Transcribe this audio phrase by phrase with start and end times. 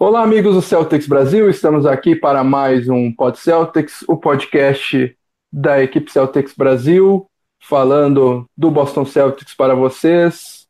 [0.00, 5.18] Olá, amigos do Celtics Brasil, estamos aqui para mais um Pod Celtics, o podcast
[5.52, 7.28] da equipe Celtics Brasil,
[7.58, 10.68] falando do Boston Celtics para vocês.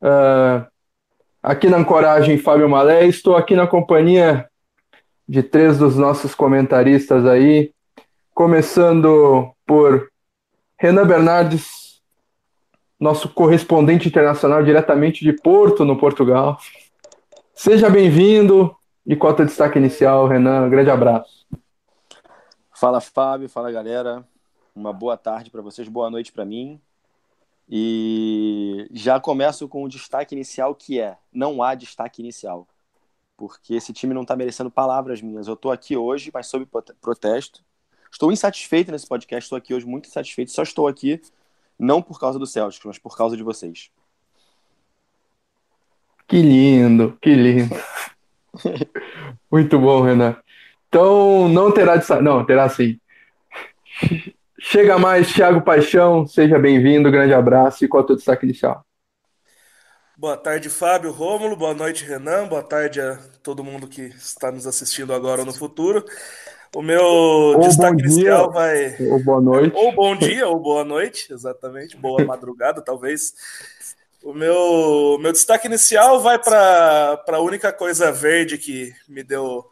[0.00, 0.64] Uh,
[1.42, 4.48] aqui na Ancoragem, Fábio Malé, estou aqui na companhia
[5.28, 7.72] de três dos nossos comentaristas aí,
[8.32, 10.08] começando por
[10.78, 12.00] Renan Bernardes,
[13.00, 16.58] nosso correspondente internacional diretamente de Porto, no Portugal.
[17.62, 18.76] Seja bem-vindo.
[19.06, 20.66] E qual é o teu destaque inicial, Renan?
[20.66, 21.46] Um grande abraço.
[22.74, 23.48] Fala, Fábio.
[23.48, 24.26] Fala, galera.
[24.74, 26.80] Uma boa tarde para vocês, boa noite para mim.
[27.68, 32.66] E já começo com o destaque inicial, que é: não há destaque inicial.
[33.36, 35.46] Porque esse time não está merecendo palavras minhas.
[35.46, 36.66] Eu estou aqui hoje, mas sob
[37.00, 37.62] protesto.
[38.10, 40.50] Estou insatisfeito nesse podcast, estou aqui hoje muito insatisfeito.
[40.50, 41.22] Só estou aqui,
[41.78, 43.88] não por causa do Celtics, mas por causa de vocês.
[46.32, 47.76] Que lindo, que lindo.
[49.52, 50.34] Muito bom, Renan.
[50.88, 52.98] Então, não terá de Não, terá sim.
[54.58, 58.82] Chega mais, Thiago Paixão, seja bem-vindo, grande abraço e qual é o teu destaque inicial?
[60.16, 64.66] Boa tarde, Fábio Rômulo, boa noite, Renan, boa tarde a todo mundo que está nos
[64.66, 66.02] assistindo agora ou no futuro.
[66.74, 68.96] O meu ou destaque inicial vai.
[69.00, 69.76] Ou boa noite.
[69.76, 71.94] Ou bom dia, ou boa noite, exatamente.
[71.94, 73.34] Boa madrugada, talvez
[74.22, 79.64] o meu, meu destaque inicial vai para a única coisa verde que me deu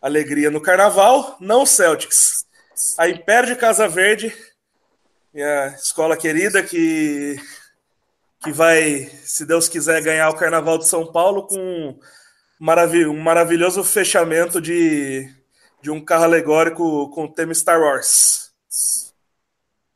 [0.00, 2.44] alegria no carnaval, não o Celtics.
[2.98, 4.34] A Império de Casa Verde,
[5.32, 7.36] minha escola querida, que,
[8.42, 11.98] que vai, se Deus quiser, ganhar o Carnaval de São Paulo com um,
[13.10, 15.28] um maravilhoso fechamento de,
[15.80, 18.41] de um carro alegórico com o tema Star Wars.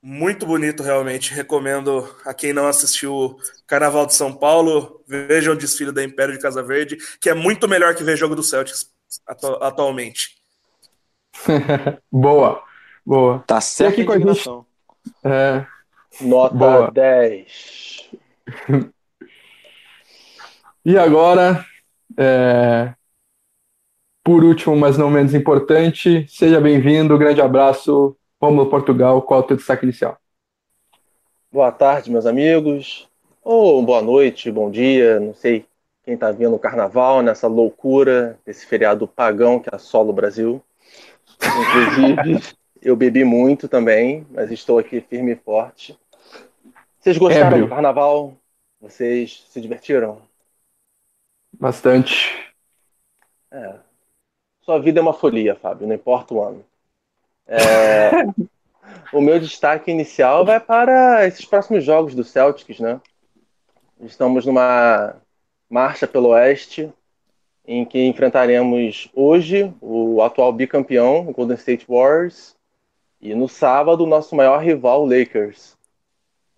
[0.08, 1.34] Muito bonito, realmente.
[1.34, 6.40] Recomendo a quem não assistiu Carnaval de São Paulo, vejam o desfile da Império de
[6.40, 8.88] Casa Verde, que é muito melhor que ver jogo do Celtics
[9.26, 10.36] atu atualmente.
[12.08, 12.62] boa,
[13.04, 13.42] boa.
[13.48, 14.48] Tá certo aqui com a gente.
[15.24, 15.66] É...
[16.20, 16.90] Nota boa.
[16.92, 18.10] 10.
[20.86, 21.66] e agora,
[22.16, 22.94] é...
[24.22, 28.16] por último, mas não menos importante, seja bem-vindo, grande abraço,
[28.46, 30.16] Romulo Portugal, qual é o teu destaque inicial?
[31.50, 33.08] Boa tarde, meus amigos.
[33.42, 35.66] Ou boa noite, bom dia, não sei
[36.04, 40.62] quem está vendo o carnaval nessa loucura, esse feriado pagão que assola o Brasil.
[41.42, 45.98] Inclusive, eu bebi muito também, mas estou aqui firme e forte.
[47.00, 48.36] Vocês gostaram do carnaval?
[48.80, 50.22] Vocês se divertiram?
[51.52, 52.54] Bastante.
[53.50, 53.74] É.
[54.60, 56.64] Sua vida é uma folia, Fábio, não importa o ano.
[57.48, 58.10] É,
[59.12, 63.00] o meu destaque inicial vai para esses próximos jogos do Celtics, né?
[64.00, 65.16] Estamos numa
[65.68, 66.92] marcha pelo Oeste,
[67.66, 72.54] em que enfrentaremos hoje o atual bicampeão, o Golden State Warriors,
[73.20, 75.76] e no sábado o nosso maior rival, o Lakers.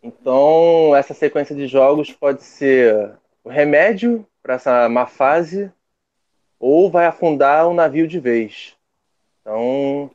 [0.03, 3.12] Então, essa sequência de jogos pode ser
[3.43, 5.72] o remédio para essa má fase
[6.59, 8.76] ou vai afundar o navio de vez.
[9.41, 10.10] Então,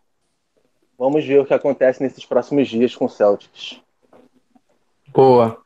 [1.03, 3.77] Vamos ver o que acontece nesses próximos dias com o Celtics.
[5.09, 5.61] Boa.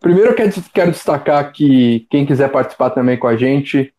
[0.00, 3.94] Primeiro quero destacar que quem quiser participar também com a gente,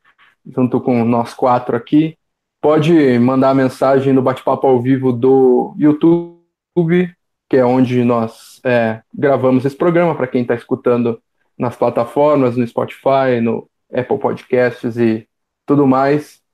[0.46, 2.18] junto com nós quatro aqui,
[2.59, 7.16] pode mandar mensagem no bate-papo ao vivo do YouTube,
[7.50, 11.22] que é onde nós é, gravamos esse programa, para quem está escutando
[11.57, 15.25] nas plataformas, no Spotify, no Apple Podcasts e
[15.66, 16.44] tudo mais.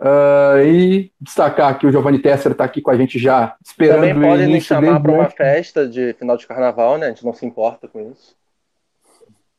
[0.00, 4.30] Uh, e destacar que o Giovanni Tesser está aqui com a gente já, esperando Também
[4.30, 7.06] podem nos chamar para uma festa de final de carnaval, né?
[7.06, 8.34] A gente não se importa com isso.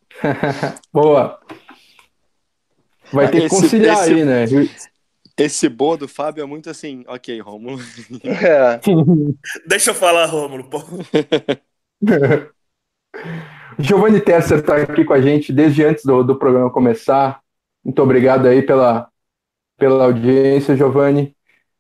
[0.91, 1.40] Boa.
[3.13, 4.46] Vai ter que conciliar esse, aí, né?
[5.38, 7.78] Esse boa do Fábio é muito assim, ok, Rômulo.
[8.24, 8.80] É.
[9.68, 10.80] Deixa eu falar, Rômulo, pô.
[13.78, 17.42] Giovanni Tesser está aqui com a gente desde antes do, do programa começar.
[17.83, 19.11] Muito obrigado aí pela,
[19.81, 21.36] pela audiência, Giovanni.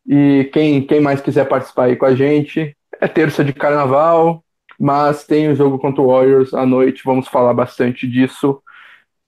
[0.07, 4.43] E quem, quem mais quiser participar aí com a gente, é terça de carnaval,
[4.79, 8.59] mas tem o jogo contra o Warriors à noite, vamos falar bastante disso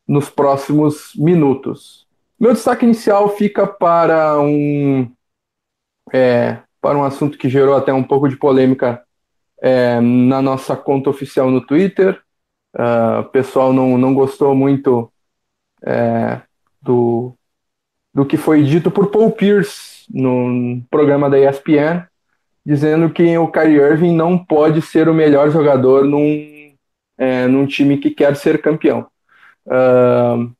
[0.07, 2.07] nos próximos minutos.
[2.39, 5.07] Meu destaque inicial fica para um,
[6.11, 9.03] é, para um assunto que gerou até um pouco de polêmica
[9.61, 12.19] é, na nossa conta oficial no Twitter.
[12.75, 15.13] Uh, o pessoal não, não gostou muito
[15.85, 16.41] é,
[16.81, 17.37] do,
[18.13, 22.05] do que foi dito por Paul Pierce no programa da ESPN,
[22.65, 26.73] dizendo que o Kyrie Irving não pode ser o melhor jogador num,
[27.17, 29.07] é, num time que quer ser campeão.
[29.65, 30.51] Uh,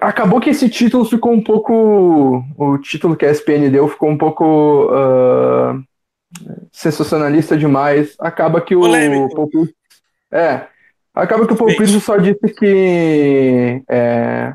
[0.00, 2.44] acabou que esse título ficou um pouco.
[2.56, 5.82] O título que a ESPN deu ficou um pouco uh,
[6.72, 8.14] sensacionalista demais.
[8.20, 8.82] Acaba que o
[9.34, 9.74] Paul Pierce,
[10.32, 10.66] É.
[11.12, 14.54] Acaba que o Paul Pierce só disse que é,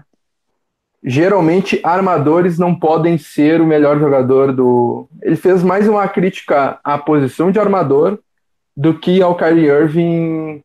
[1.06, 5.08] geralmente armadores não podem ser o melhor jogador do.
[5.22, 8.18] Ele fez mais uma crítica à posição de armador
[8.76, 10.64] do que ao Kyrie Irving,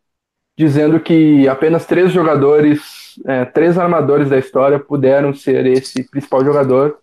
[0.56, 6.98] dizendo que apenas três jogadores, é, três armadores da história puderam ser esse principal jogador.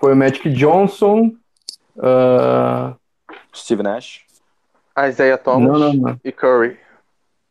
[0.00, 1.32] Foi o Magic Johnson,
[1.96, 2.96] uh...
[3.54, 4.22] Steve Nash,
[5.08, 6.20] Isaiah Thomas não, não, não.
[6.24, 6.76] e Curry.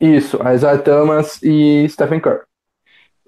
[0.02, 2.49] Isso, Isaiah Thomas e Stephen Curry.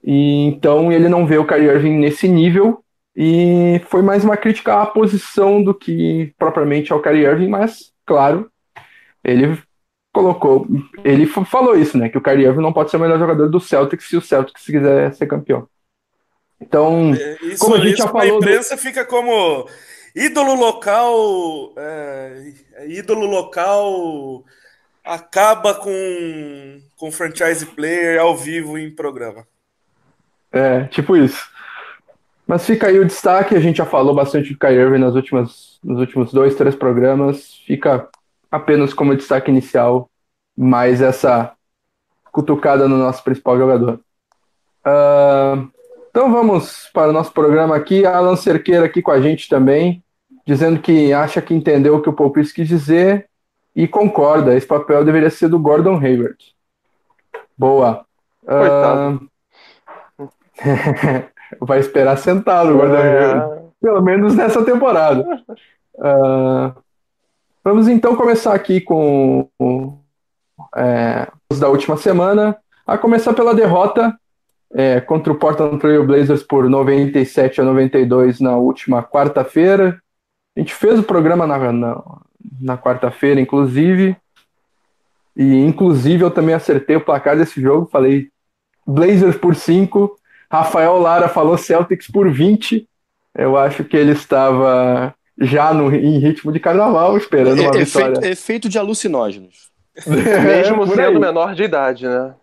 [0.03, 2.83] E então ele não vê o Kyrie Irving nesse nível
[3.15, 8.49] e foi mais uma crítica à posição do que propriamente ao Kyrie Irving, mas claro,
[9.23, 9.61] ele
[10.13, 10.67] colocou,
[11.03, 13.59] ele falou isso, né, que o Kyrie Irving não pode ser o melhor jogador do
[13.59, 15.67] Celtics se o Celtics quiser ser campeão.
[16.59, 18.81] Então, é, isso, como a gente já falou, a imprensa do...
[18.81, 19.67] fica como
[20.15, 22.53] ídolo local, é,
[22.87, 24.43] ídolo local
[25.03, 29.47] acaba com com franchise player ao vivo em programa.
[30.51, 31.49] É, tipo isso.
[32.45, 35.79] Mas fica aí o destaque, a gente já falou bastante do Kyrie Irving nas últimas,
[35.83, 37.55] nos últimos dois, três programas.
[37.65, 38.09] Fica
[38.51, 40.09] apenas como destaque inicial,
[40.57, 41.53] mais essa
[42.31, 44.01] cutucada no nosso principal jogador.
[44.85, 45.69] Uh,
[46.09, 48.05] então vamos para o nosso programa aqui.
[48.05, 50.03] Alan Cerqueira aqui com a gente também,
[50.45, 53.29] dizendo que acha que entendeu o que o Paul quis dizer
[53.73, 54.55] e concorda.
[54.55, 56.37] Esse papel deveria ser do Gordon Hayward.
[57.57, 58.05] Boa.
[58.43, 59.30] Uh,
[61.59, 63.63] vai esperar sentado, é...
[63.81, 65.23] pelo menos nessa temporada.
[65.95, 66.73] Uh,
[67.63, 69.47] vamos então começar aqui com
[70.75, 74.15] é, os da última semana, a começar pela derrota
[74.73, 80.01] é, contra o Portland Trail Blazers por 97 a 92 na última quarta-feira.
[80.55, 82.03] A gente fez o programa na, na,
[82.59, 84.15] na quarta-feira, inclusive.
[85.35, 88.29] E inclusive eu também acertei o placar desse jogo, falei
[88.85, 90.17] Blazers por 5,
[90.51, 92.85] Rafael Lara falou Celtics por 20.
[93.33, 98.27] Eu acho que ele estava já no, em ritmo de carnaval, esperando uma vitória.
[98.27, 99.71] Efeito de alucinógenos.
[100.05, 102.35] Mesmo sendo menor de idade, né?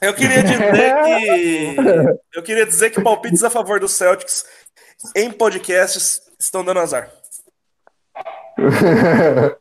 [0.00, 1.76] Eu queria dizer que.
[2.32, 4.44] Eu queria dizer que palpites a favor do Celtics
[5.16, 7.10] em podcasts estão dando azar.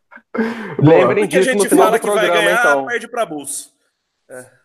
[0.77, 2.85] Lembrem disso a gente no final fala do programa, que vai ganhar, então.
[2.85, 3.71] perde para Bulls.
[4.29, 4.60] É.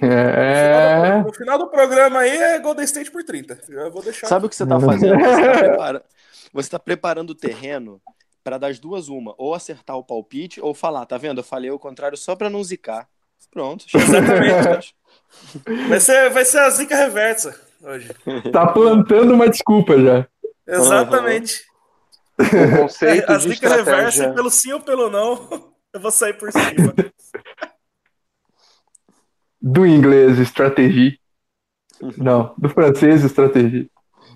[0.00, 1.22] É...
[1.22, 3.60] No, final do, programa aí é Golden State por 30.
[3.68, 4.26] Eu vou deixar.
[4.26, 5.18] Sabe o que você tá fazendo?
[5.20, 6.04] Você tá, prepara...
[6.52, 8.00] você tá preparando o terreno
[8.42, 11.40] para das duas uma, ou acertar o palpite ou falar, tá vendo?
[11.40, 13.08] Eu falei o contrário só para não zicar.
[13.50, 13.84] Pronto.
[13.92, 14.94] Exatamente.
[15.88, 18.10] vai ser, vai ser a zica reversa hoje.
[18.52, 20.26] Tá plantando uma desculpa já.
[20.66, 21.64] Exatamente.
[22.38, 22.74] Uhum.
[22.74, 23.94] O conceito a de zica estratégia...
[23.94, 26.94] reversa, pelo sim ou pelo não, eu vou sair por cima
[29.60, 31.16] do inglês estratégia.
[32.16, 33.86] Não, do francês estratégia.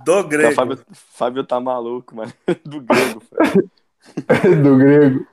[0.05, 0.53] Do grego.
[0.53, 2.33] O Fábio, Fábio tá maluco, mano.
[2.65, 3.23] Do grego.
[4.63, 5.27] do grego.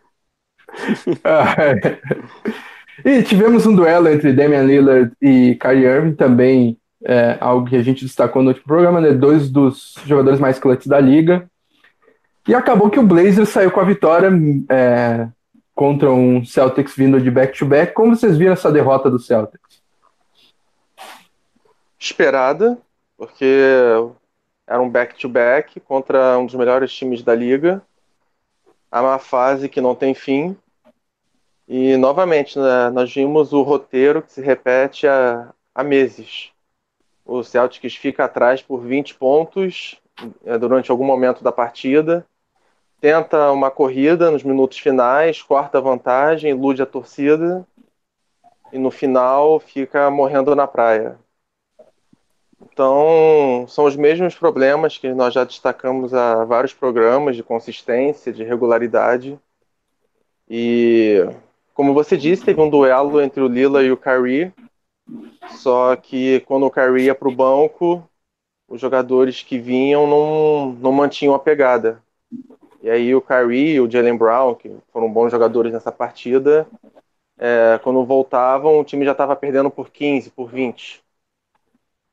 [1.23, 1.99] Ah, é.
[3.03, 7.83] E tivemos um duelo entre Damian Lillard e Kyrie Irving, também é, algo que a
[7.83, 9.11] gente destacou no último programa, né?
[9.11, 11.49] Dois dos jogadores mais clutch da liga.
[12.47, 14.31] E acabou que o Blazers saiu com a vitória
[14.69, 15.27] é,
[15.73, 17.87] contra um Celtics vindo de back-to-back.
[17.87, 17.93] -back.
[17.93, 19.70] Como vocês viram essa derrota do Celtics?
[22.01, 22.77] Esperada,
[23.15, 23.45] porque
[24.65, 27.81] era um back-to-back -back contra um dos melhores times da liga.
[28.91, 30.57] A má fase que não tem fim.
[31.67, 36.51] E, novamente, né, nós vimos o roteiro que se repete há, há meses.
[37.25, 40.01] O Celtics fica atrás por 20 pontos
[40.45, 42.25] é, durante algum momento da partida,
[42.99, 47.65] tenta uma corrida nos minutos finais, corta a vantagem, ilude a torcida
[48.71, 51.17] e no final fica morrendo na praia.
[52.61, 58.43] Então, são os mesmos problemas que nós já destacamos há vários programas de consistência, de
[58.43, 59.39] regularidade.
[60.49, 61.25] E,
[61.73, 64.53] como você disse, teve um duelo entre o Lila e o Kyrie.
[65.57, 68.07] Só que quando o Kyrie ia para o banco,
[68.67, 72.01] os jogadores que vinham não, não mantinham a pegada.
[72.81, 76.67] E aí o Kyrie e o Jalen Brown, que foram bons jogadores nessa partida,
[77.37, 81.03] é, quando voltavam, o time já estava perdendo por 15, por 20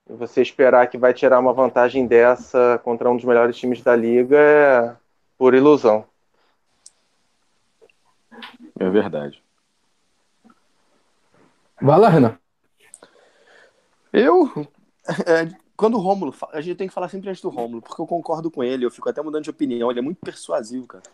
[0.09, 4.39] você esperar que vai tirar uma vantagem dessa contra um dos melhores times da liga
[4.39, 4.97] é
[5.37, 6.05] por ilusão.
[8.79, 9.43] É verdade.
[11.81, 12.39] Vai lá, Renan.
[14.13, 14.51] Eu,
[15.27, 18.07] é, quando o Rômulo, a gente tem que falar sempre antes do Rômulo, porque eu
[18.07, 21.05] concordo com ele, eu fico até mudando de opinião, ele é muito persuasivo, cara.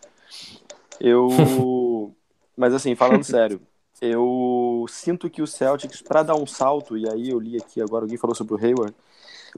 [0.99, 2.15] Eu.
[2.57, 3.61] Mas assim, falando sério,
[4.01, 8.03] eu sinto que o Celtics, para dar um salto, e aí eu li aqui agora,
[8.03, 8.95] alguém falou sobre o Hayward,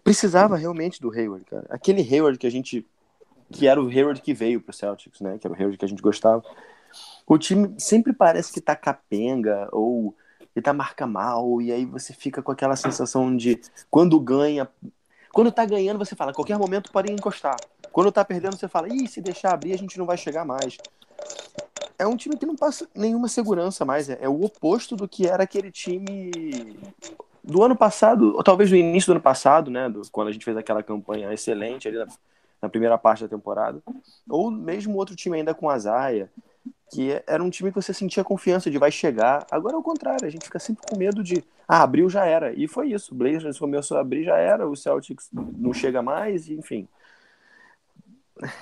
[0.03, 1.65] precisava realmente do Hayward, cara.
[1.69, 2.85] Aquele Hayward que a gente.
[3.51, 5.37] que era o Hayward que veio pro Celtics, né?
[5.37, 6.43] Que era o Hayward que a gente gostava.
[7.25, 10.15] O time sempre parece que tá capenga, ou
[10.55, 14.67] ele tá marca mal, e aí você fica com aquela sensação de quando ganha.
[15.31, 17.57] Quando tá ganhando, você fala, qualquer momento pode encostar.
[17.91, 20.77] Quando tá perdendo, você fala, ih, se deixar abrir, a gente não vai chegar mais.
[21.99, 24.09] É um time que não passa nenhuma segurança mais.
[24.09, 26.31] É, é o oposto do que era aquele time
[27.43, 29.89] do ano passado, ou talvez do início do ano passado, né?
[29.89, 32.07] Do, quando a gente fez aquela campanha excelente ali na,
[32.61, 33.81] na primeira parte da temporada.
[34.29, 36.29] Ou mesmo outro time ainda com a Zaya,
[36.91, 39.45] que era um time que você sentia confiança de vai chegar.
[39.49, 42.53] Agora é o contrário, a gente fica sempre com medo de, ah, abriu já era.
[42.53, 46.49] E foi isso, o Blazers começou a abrir já era, o Celtics não chega mais,
[46.49, 46.87] enfim.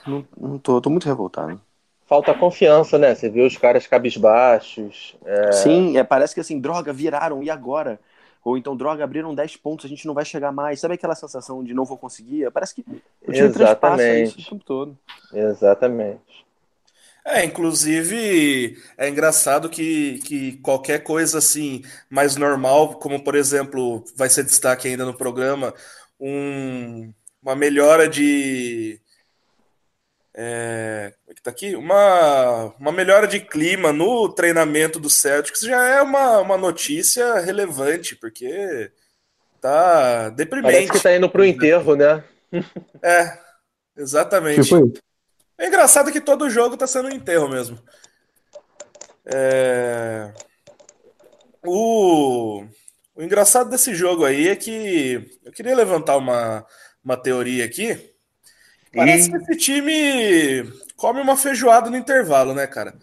[0.07, 1.59] Não, não tô, tô muito revoltado.
[2.05, 3.15] Falta confiança, né?
[3.15, 5.15] Você vê os caras cabisbaixos.
[5.25, 5.51] É...
[5.51, 7.99] Sim, é, parece que assim, droga, viraram, e agora?
[8.43, 10.79] Ou então, droga, abriram 10 pontos, a gente não vai chegar mais.
[10.79, 12.49] Sabe aquela sensação de não vou conseguir?
[12.51, 12.85] Parece que
[13.27, 14.97] o time transpassa isso o tempo todo.
[15.33, 16.45] Exatamente.
[17.25, 24.29] É, inclusive é engraçado que, que qualquer coisa assim mais normal, como por exemplo, vai
[24.29, 25.73] ser destaque ainda no programa,
[26.19, 29.01] um, uma melhora de.
[30.37, 31.75] É, como é que tá aqui?
[31.77, 38.17] Uma, uma melhora de clima no treinamento do Celtics já é uma, uma notícia relevante,
[38.17, 38.91] porque
[39.61, 40.73] tá deprimente.
[40.73, 42.23] Parece que tá indo pro enterro, né?
[43.01, 43.37] É,
[43.97, 44.63] exatamente.
[44.63, 44.93] Tipo
[45.57, 47.79] é engraçado que todo jogo tá sendo um enterro mesmo.
[49.25, 50.33] É...
[51.65, 52.63] O...
[53.15, 56.65] o engraçado desse jogo aí é que eu queria levantar uma,
[57.03, 58.14] uma teoria aqui.
[58.95, 59.31] Parece e...
[59.31, 62.95] que esse time come uma feijoada no intervalo, né, cara?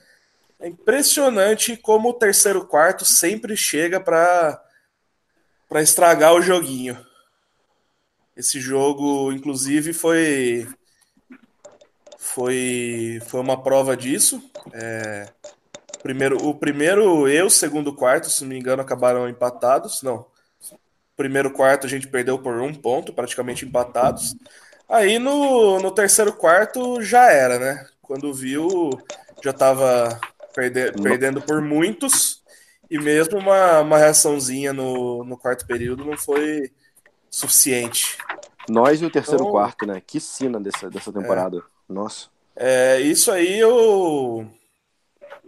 [0.59, 4.61] É impressionante como o terceiro quarto sempre chega para
[5.69, 6.99] para estragar o joguinho.
[8.37, 10.69] Esse jogo, inclusive, foi
[12.19, 14.43] foi, foi uma prova disso.
[14.73, 15.29] É,
[16.03, 20.03] primeiro, o primeiro e o segundo quarto, se não me engano, acabaram empatados.
[20.03, 20.27] Não.
[21.17, 24.35] Primeiro quarto a gente perdeu por um ponto, praticamente empatados.
[24.89, 27.87] Aí no, no terceiro quarto já era, né?
[28.01, 28.91] Quando viu,
[29.43, 30.21] já estava
[30.55, 32.43] perde, perdendo por muitos.
[32.91, 36.71] E mesmo uma, uma reaçãozinha no, no quarto período não foi
[37.31, 38.19] suficiente.
[38.69, 40.03] Nós e o terceiro então, quarto, né?
[40.07, 41.59] Que sina dessa, dessa temporada.
[41.59, 41.63] É.
[41.89, 42.29] Nossa.
[42.55, 44.47] É, isso aí eu,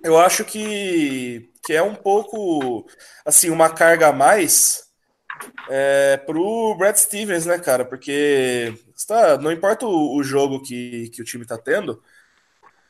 [0.02, 2.86] eu acho que, que é um pouco
[3.24, 4.88] assim uma carga a mais
[5.68, 7.84] é, pro Brad Stevens, né, cara?
[7.84, 8.74] Porque
[9.06, 12.02] tá, não importa o, o jogo que, que o time tá tendo,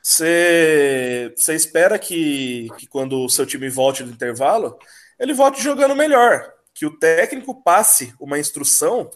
[0.03, 4.79] você espera que, que quando o seu time volte do intervalo,
[5.19, 6.53] ele volte jogando melhor.
[6.75, 9.11] Que o técnico passe uma instrução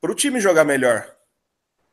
[0.00, 1.12] para o time jogar melhor.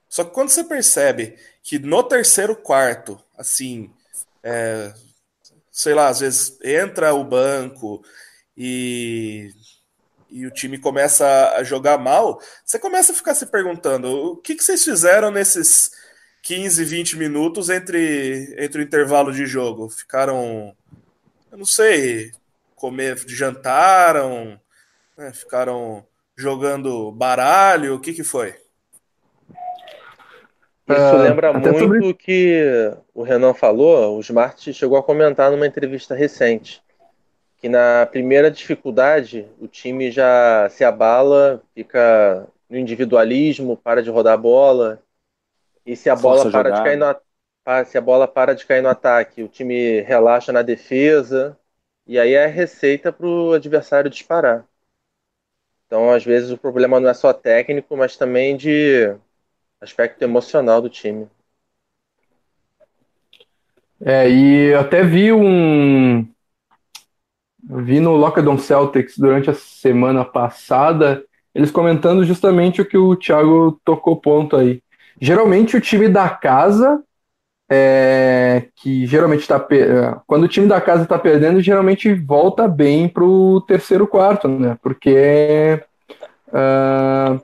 [0.07, 3.91] Só que quando você percebe que no terceiro quarto, assim,
[4.43, 4.93] é,
[5.71, 8.05] sei lá, às vezes entra o banco
[8.55, 9.51] e,
[10.33, 14.55] e o time começa a jogar mal, você começa a ficar se perguntando o que,
[14.55, 15.91] que vocês fizeram nesses
[16.41, 19.89] 15, 20 minutos entre, entre o intervalo de jogo?
[19.89, 20.75] Ficaram,
[21.51, 22.31] eu não sei,
[22.75, 24.59] comer, jantaram,
[25.15, 26.03] né, ficaram
[26.35, 28.55] jogando baralho, o que, que foi?
[30.89, 32.13] Isso uh, lembra muito sobre...
[32.15, 36.82] que o Renan falou, o Smart chegou a comentar numa entrevista recente,
[37.63, 44.33] que na primeira dificuldade o time já se abala, fica no individualismo, para de rodar
[44.33, 45.01] a bola,
[45.85, 47.15] e se a bola para de cair no
[47.85, 51.57] se a bola para de cair no ataque, o time relaxa na defesa,
[52.05, 54.65] e aí é a receita para o adversário disparar.
[55.87, 59.15] Então, às vezes, o problema não é só técnico, mas também de
[59.79, 61.29] aspecto emocional do time.
[64.05, 66.32] É, e eu até vi um.
[67.63, 71.23] Vi no Lockdown Celtics durante a semana passada,
[71.55, 74.81] eles comentando justamente o que o Thiago tocou ponto aí.
[75.21, 77.01] Geralmente o time da casa,
[77.71, 79.65] é, que geralmente está.
[80.27, 84.77] Quando o time da casa está perdendo, geralmente volta bem para o terceiro quarto, né?
[84.81, 85.81] Porque.
[86.49, 87.41] Uh,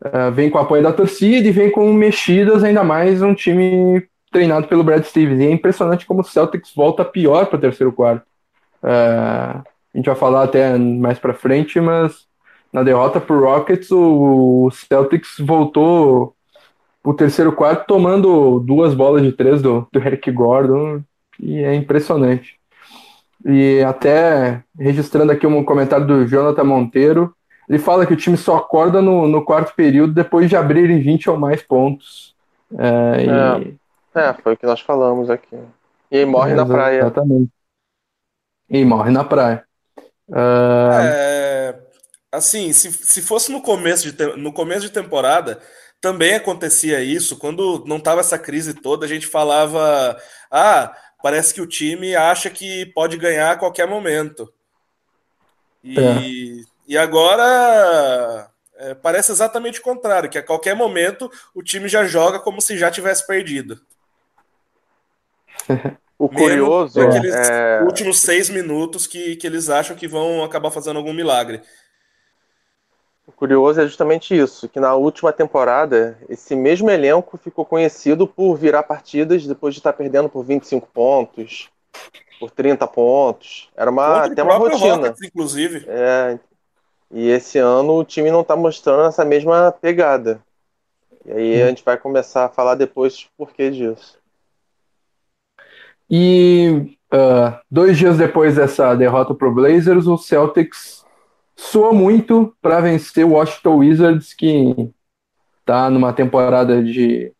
[0.00, 4.06] Uh, vem com o apoio da torcida e vem com mexidas, ainda mais um time
[4.30, 5.40] treinado pelo Brad Stevens.
[5.40, 8.24] E é impressionante como o Celtics volta pior para o terceiro quarto.
[8.82, 9.62] Uh,
[9.94, 12.26] a gente vai falar até mais para frente, mas
[12.72, 16.34] na derrota para o Rockets, o Celtics voltou
[17.02, 21.02] o terceiro quarto tomando duas bolas de três do, do Eric Gordon,
[21.40, 22.58] e é impressionante.
[23.44, 27.34] E até registrando aqui um comentário do Jonathan Monteiro,
[27.68, 31.30] ele fala que o time só acorda no, no quarto período depois de abrirem 20
[31.30, 32.34] ou mais pontos.
[32.76, 34.18] É, e...
[34.18, 35.56] é, é foi o que nós falamos aqui.
[36.10, 37.00] E aí morre é, na praia.
[37.00, 37.50] Exatamente.
[38.70, 39.64] E morre na praia.
[40.28, 41.00] Uh...
[41.02, 41.78] É,
[42.30, 45.60] assim, se, se fosse no começo, de, no começo de temporada,
[46.00, 47.38] também acontecia isso.
[47.38, 50.20] Quando não tava essa crise toda, a gente falava:
[50.50, 54.52] ah, parece que o time acha que pode ganhar a qualquer momento.
[55.82, 56.64] E, é.
[56.88, 62.38] e agora é, parece exatamente o contrário, que a qualquer momento o time já joga
[62.38, 63.80] como se já tivesse perdido.
[66.18, 67.82] O curioso é é...
[67.82, 71.62] últimos seis minutos que, que eles acham que vão acabar fazendo algum milagre.
[73.24, 78.56] O curioso é justamente isso, que na última temporada, esse mesmo elenco ficou conhecido por
[78.56, 81.68] virar partidas depois de estar perdendo por 25 pontos,
[82.40, 83.68] por 30 pontos.
[83.76, 84.96] Era uma, até uma rotina.
[84.96, 85.84] Rockets, inclusive.
[85.86, 86.38] É,
[87.12, 90.42] e esse ano o time não está mostrando essa mesma pegada.
[91.24, 91.66] E aí hum.
[91.66, 94.18] a gente vai começar a falar depois por que disso.
[96.10, 101.04] E uh, dois dias depois dessa derrota para o Blazers, o Celtics
[101.56, 104.90] soou muito para vencer o Washington Wizards, que
[105.60, 107.32] está numa temporada de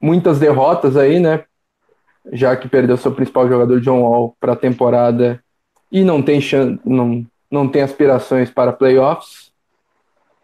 [0.00, 1.44] muitas derrotas aí, né?
[2.32, 5.42] Já que perdeu seu principal jogador John Wall para a temporada
[5.90, 6.40] e não tem
[6.84, 9.50] não, não tem aspirações para playoffs.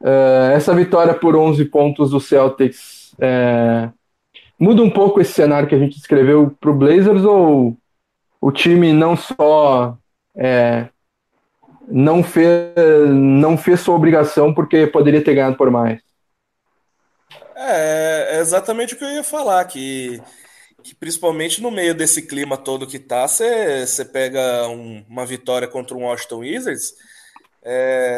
[0.00, 3.90] Uh, essa vitória por 11 pontos do Celtics é,
[4.64, 7.76] muda um pouco esse cenário que a gente escreveu para o Blazers ou
[8.40, 9.99] o time não só
[10.35, 10.88] é,
[11.87, 12.73] não fez
[13.11, 16.00] não fez sua obrigação porque poderia ter ganhado por mais?
[17.54, 20.19] É, é exatamente o que eu ia falar que
[20.82, 25.97] que principalmente no meio desse clima todo que tá, você pega um, uma vitória contra
[25.97, 26.93] um Washington Wizards,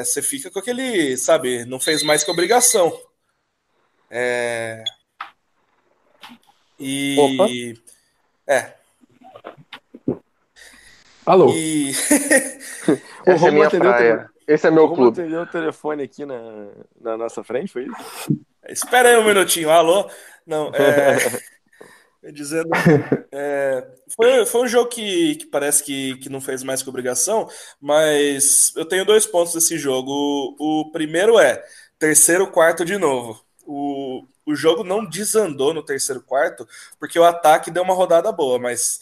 [0.04, 2.92] você é, fica com aquele, sabe, não fez mais que obrigação.
[4.10, 4.82] É,
[6.78, 7.16] e.
[7.18, 7.48] Opa.
[8.46, 8.74] É.
[11.24, 11.52] Alô?
[11.52, 11.90] E...
[13.26, 14.30] Essa é minha praia.
[14.46, 15.20] Esse é meu clube.
[15.20, 16.38] atendeu o telefone aqui na,
[17.00, 18.46] na nossa frente, foi isso?
[18.68, 19.70] Espera aí um minutinho.
[19.70, 20.08] Alô?
[20.46, 21.16] Não, é...
[22.32, 22.70] Dizendo.
[23.32, 23.86] É,
[24.16, 27.48] foi, foi um jogo que, que parece que, que não fez mais que obrigação,
[27.80, 30.10] mas eu tenho dois pontos desse jogo.
[30.10, 31.62] O, o primeiro é
[31.98, 33.40] terceiro quarto de novo.
[33.64, 36.66] O, o jogo não desandou no terceiro quarto,
[36.98, 39.00] porque o ataque deu uma rodada boa, mas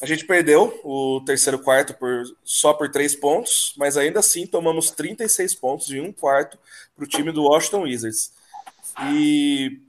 [0.00, 4.90] a gente perdeu o terceiro quarto por, só por três pontos, mas ainda assim tomamos
[4.90, 6.58] 36 pontos em um quarto
[6.94, 8.30] para o time do Washington Wizards.
[9.10, 9.80] E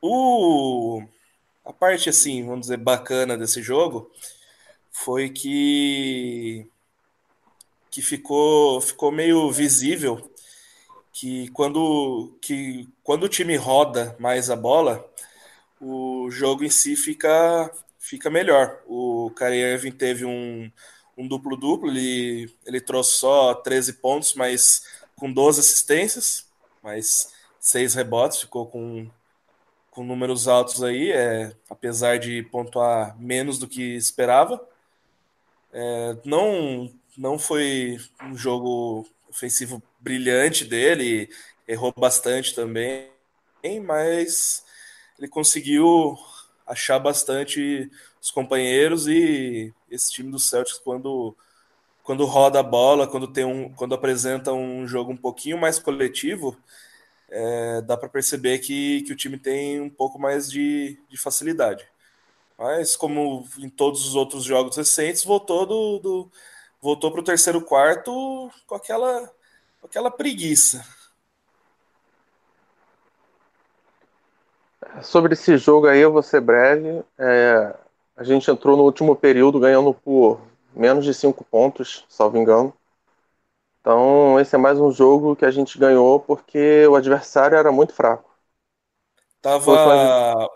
[0.00, 1.02] o
[1.64, 4.10] a parte, assim, vamos dizer, bacana desse jogo
[4.92, 6.66] foi que,
[7.90, 10.30] que ficou, ficou meio visível
[11.14, 15.08] que quando, que quando o time roda mais a bola,
[15.80, 18.82] o jogo em si fica, fica melhor.
[18.86, 20.70] O Irving teve um,
[21.16, 26.48] um duplo-duplo, ele, ele trouxe só 13 pontos, mas com 12 assistências,
[26.82, 29.08] mas 6 rebotes, ficou com
[29.92, 34.60] com números altos aí, é, apesar de pontuar menos do que esperava.
[35.72, 41.30] É, não, não foi um jogo ofensivo brilhante dele,
[41.66, 43.08] errou bastante também,
[43.82, 44.62] mas
[45.18, 46.16] ele conseguiu
[46.66, 47.90] achar bastante
[48.20, 51.34] os companheiros e esse time do Celtics quando
[52.02, 56.54] quando roda a bola, quando tem um, quando apresenta um jogo um pouquinho mais coletivo,
[57.30, 61.86] é, dá para perceber que, que o time tem um pouco mais de, de facilidade.
[62.58, 66.30] Mas, como em todos os outros jogos recentes, voltou do, do
[66.80, 69.32] voltou para o terceiro quarto com aquela,
[69.84, 70.84] aquela preguiça.
[75.02, 77.02] Sobre esse jogo aí, eu vou ser breve.
[77.18, 77.74] É,
[78.16, 80.40] a gente entrou no último período ganhando por
[80.74, 82.72] menos de cinco pontos, salvo engano.
[83.80, 87.92] Então, esse é mais um jogo que a gente ganhou porque o adversário era muito
[87.92, 88.32] fraco.
[89.42, 89.70] Tava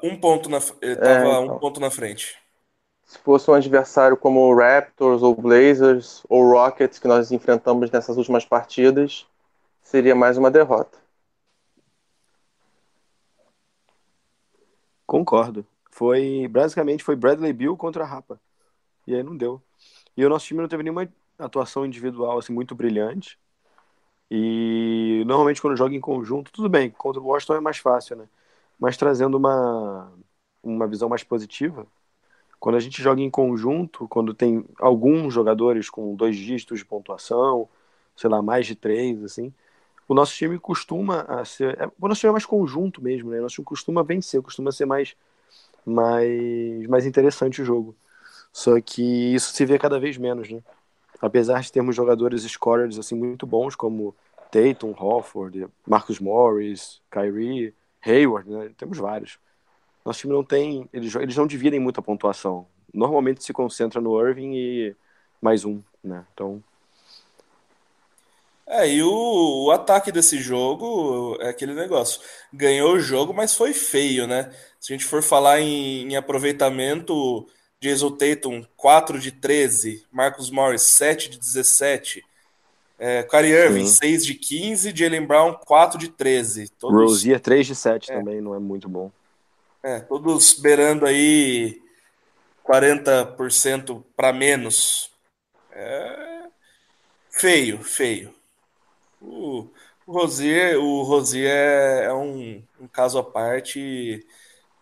[0.02, 1.56] um ponto na, eh, tava é, então.
[1.56, 2.38] um ponto na frente.
[3.08, 8.44] Se fosse um adversário como Raptors ou Blazers ou Rockets que nós enfrentamos nessas últimas
[8.44, 9.26] partidas,
[9.80, 10.98] seria mais uma derrota.
[15.06, 15.66] Concordo.
[15.90, 18.38] Foi basicamente foi Bradley Bill contra a Rapa.
[19.06, 19.62] E aí não deu.
[20.16, 23.38] E o nosso time não teve nenhuma atuação individual assim muito brilhante.
[24.30, 28.28] E normalmente quando joga em conjunto, tudo bem, contra o Washington é mais fácil, né?
[28.78, 30.12] Mas trazendo uma,
[30.62, 31.86] uma visão mais positiva,
[32.60, 37.68] quando a gente joga em conjunto, quando tem alguns jogadores com dois dígitos de pontuação,
[38.16, 39.52] sei lá, mais de três, assim,
[40.08, 41.80] o nosso time costuma ser.
[41.80, 43.38] É, o nosso time é mais conjunto mesmo, né?
[43.38, 45.14] O nosso time costuma vencer, costuma ser mais,
[45.86, 47.94] mais, mais interessante o jogo.
[48.52, 49.02] Só que
[49.34, 50.62] isso se vê cada vez menos, né?
[51.20, 54.14] Apesar de termos jogadores scorers assim muito bons como
[54.50, 58.70] Tatum, Hofford, Marcus Morris, Kyrie, Hayward, né?
[58.76, 59.38] Temos vários.
[60.08, 62.66] Nosso time não tem, eles, eles não dividem muita pontuação.
[62.94, 64.96] Normalmente se concentra no Irving e
[65.38, 66.24] mais um, né?
[66.32, 66.64] Então
[68.66, 72.22] é, e o, o, ataque desse jogo é aquele negócio.
[72.50, 74.50] Ganhou o jogo, mas foi feio, né?
[74.80, 77.46] Se a gente for falar em, em aproveitamento,
[77.78, 82.24] Jason Tatum 4 de 13, Marcus Morris 7 de 17,
[82.98, 84.00] é, Kyrie Irving Sim.
[84.00, 86.70] 6 de 15, Jalen Brown 4 de 13.
[86.78, 86.98] Todos...
[86.98, 88.16] Rozier 3 de 7 é.
[88.16, 89.10] também, não é muito bom.
[89.82, 91.80] É, todos beirando aí
[92.64, 95.10] 40% para menos.
[95.72, 96.48] É...
[97.30, 98.34] Feio, feio.
[99.20, 99.68] O,
[100.06, 104.26] Rosier, o Rosier é, é um, um caso à parte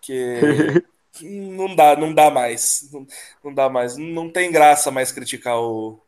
[0.01, 0.83] que
[1.23, 2.89] não dá, não dá mais.
[2.93, 3.07] Não,
[3.45, 3.97] não, dá mais.
[3.97, 6.01] Não tem graça mais criticar o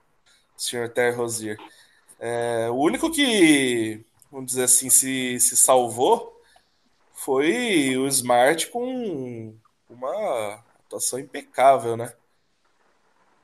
[0.57, 1.59] senhor Terry Rosier.
[2.21, 6.38] É, o único que, vamos dizer assim, se, se salvou
[7.29, 9.55] foi o Smart com
[9.87, 12.11] uma atuação impecável, né?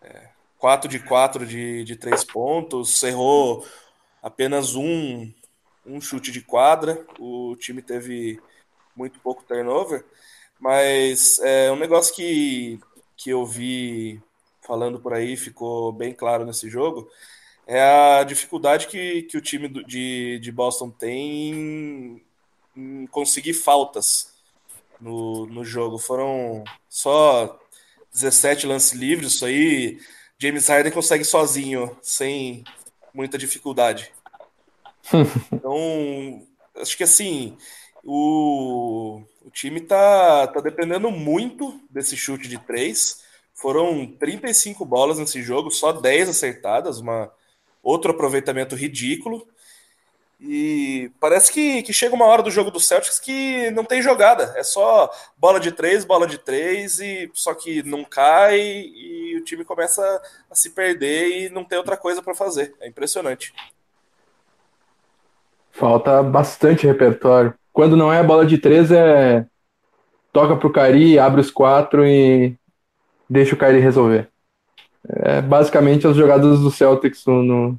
[0.01, 3.63] É, 4 de 4 de, de 3 pontos, errou
[4.23, 5.31] apenas um,
[5.85, 8.41] um chute de quadra, o time teve
[8.97, 10.03] muito pouco turnover,
[10.59, 12.81] mas é um negócio que,
[13.19, 14.19] que eu vi
[14.63, 17.07] falando por aí, ficou bem claro nesse jogo,
[17.67, 22.25] é a dificuldade que, que o time de, de Boston tem
[22.77, 24.33] em conseguir faltas
[25.01, 25.99] no, no jogo.
[25.99, 27.59] Foram só
[28.13, 29.99] 17 lances livres, isso aí
[30.39, 32.65] James Harden consegue sozinho, sem
[33.13, 34.13] muita dificuldade.
[35.53, 37.57] então, acho que assim,
[38.03, 43.23] o, o time tá, tá dependendo muito desse chute de três.
[43.55, 47.31] Foram 35 bolas nesse jogo, só 10 acertadas, uma
[47.83, 49.47] outro aproveitamento ridículo.
[50.47, 54.53] E parece que, que chega uma hora do jogo do Celtics que não tem jogada.
[54.57, 59.45] É só bola de três, bola de três, e só que não cai e o
[59.45, 60.03] time começa
[60.51, 62.75] a se perder e não tem outra coisa para fazer.
[62.81, 63.55] É impressionante.
[65.73, 67.55] Falta bastante repertório.
[67.73, 69.47] Quando não é bola de três, é
[70.31, 72.55] toca pro Cari, abre os quatro e
[73.31, 74.29] deixa o Cari resolver.
[75.09, 77.79] É basicamente as jogadas do Celtics no,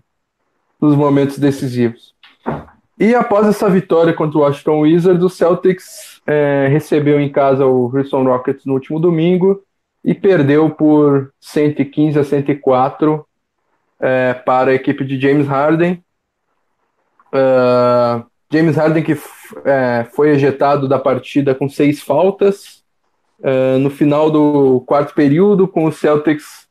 [0.82, 2.15] nos momentos decisivos.
[2.98, 7.92] E após essa vitória contra o Washington Wizards, o Celtics é, recebeu em casa o
[7.94, 9.62] Houston Rockets no último domingo
[10.04, 13.26] e perdeu por 115 a 104
[14.00, 16.04] é, para a equipe de James Harden.
[17.34, 19.18] Uh, James Harden que
[19.66, 22.84] é, foi ejetado da partida com seis faltas.
[23.40, 26.66] Uh, no final do quarto período, com o Celtics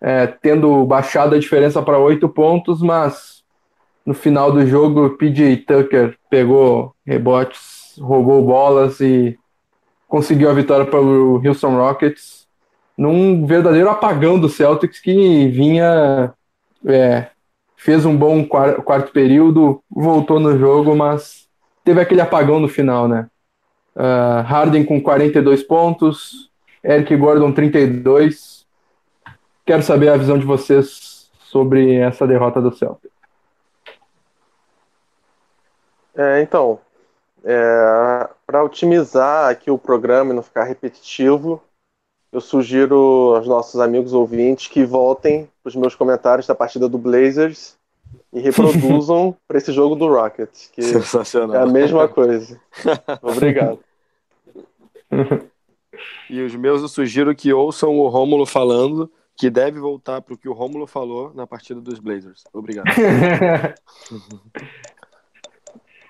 [0.00, 3.35] é, tendo baixado a diferença para oito pontos, mas
[4.06, 9.36] no final do jogo, PJ Tucker pegou rebotes, roubou bolas e
[10.06, 12.46] conseguiu a vitória para o Houston Rockets
[12.96, 16.32] num verdadeiro apagão do Celtics que vinha
[16.86, 17.26] é,
[17.76, 21.48] fez um bom quarto período, voltou no jogo, mas
[21.84, 23.28] teve aquele apagão no final, né?
[23.94, 26.50] Uh, Harden com 42 pontos,
[26.82, 28.66] Eric Gordon 32.
[29.64, 33.15] Quero saber a visão de vocês sobre essa derrota do Celtics.
[36.16, 36.80] É, então,
[37.44, 41.62] é, para otimizar aqui o programa e não ficar repetitivo,
[42.32, 46.98] eu sugiro aos nossos amigos ouvintes que voltem para os meus comentários da partida do
[46.98, 47.76] Blazers
[48.32, 52.60] e reproduzam para esse jogo do Rockets, que é a mesma coisa.
[53.22, 53.78] Obrigado.
[56.28, 60.38] E os meus eu sugiro que ouçam o Rômulo falando que deve voltar para o
[60.38, 62.44] que o Rômulo falou na partida dos Blazers.
[62.52, 62.86] Obrigado.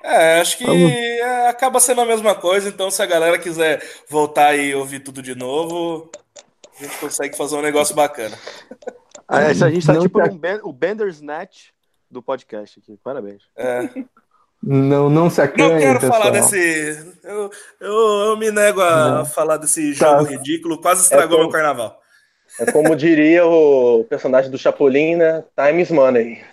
[0.07, 4.55] É, acho que é, acaba sendo a mesma coisa, então se a galera quiser voltar
[4.55, 6.09] e ouvir tudo de novo,
[6.79, 8.38] a gente consegue fazer um negócio bacana.
[9.27, 10.29] Ah, a gente tá Não tipo tá...
[10.29, 11.71] ben, o Bandersnatch
[12.09, 12.97] do podcast aqui.
[13.03, 13.42] Parabéns.
[13.57, 13.90] É.
[14.62, 16.21] Não, não se acanhe, Não quero pessoal.
[16.21, 17.14] falar desse.
[17.25, 17.92] Eu, eu,
[18.29, 19.27] eu me nego a não.
[19.27, 20.19] falar desse tá.
[20.19, 22.01] jogo ridículo, quase estragou é como, meu carnaval.
[22.61, 25.42] É como diria o personagem do Chapolin, né?
[25.57, 26.45] Time is money.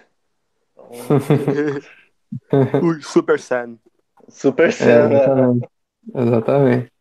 [0.75, 1.81] Então...
[3.01, 3.77] Super Sam.
[4.29, 5.69] Super Sam, é, exatamente.
[6.15, 6.93] exatamente.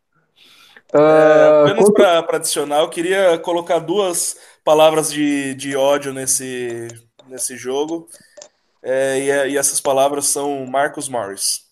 [0.93, 1.93] É, ah, apenas quanto...
[1.93, 6.87] para adicionar, eu queria colocar duas palavras de, de ódio nesse,
[7.27, 8.07] nesse jogo.
[8.81, 11.63] É, e, e, essas palavras são Marcos Morris.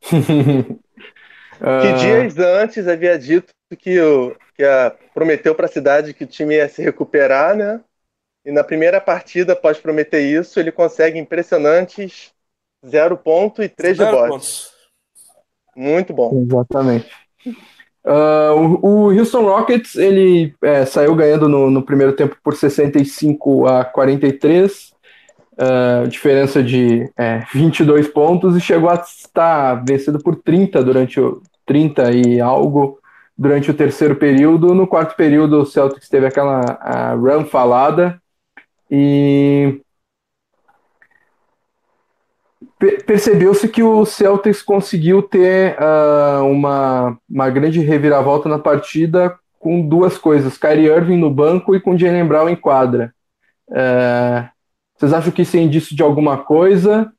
[0.02, 6.28] que dias antes havia dito que, o, que a, prometeu para a cidade que o
[6.28, 7.80] time ia se recuperar, né?
[8.44, 12.32] E na primeira partida, após prometer isso, ele consegue impressionantes
[12.86, 14.70] zero ponto e três de botes.
[15.74, 16.44] Muito bom.
[16.46, 17.10] Exatamente.
[18.04, 23.66] Uh, o, o, Houston Rockets ele é, saiu ganhando no, no, primeiro tempo por 65
[23.66, 24.92] a 43,
[25.54, 31.40] uh, diferença de é, 22 pontos, e chegou a estar vencido por 30 durante o
[31.64, 32.98] 30 e algo
[33.38, 34.74] durante o terceiro período.
[34.74, 38.20] No quarto período, o Celtics teve aquela run falada
[38.90, 39.80] e
[43.06, 50.18] percebeu-se que o Celtics conseguiu ter uh, uma, uma grande reviravolta na partida com duas
[50.18, 53.14] coisas: Kyrie Irving no banco e com Jalen Brown em quadra.
[53.68, 54.48] Uh,
[54.96, 57.10] vocês acham que isso é indício de alguma coisa?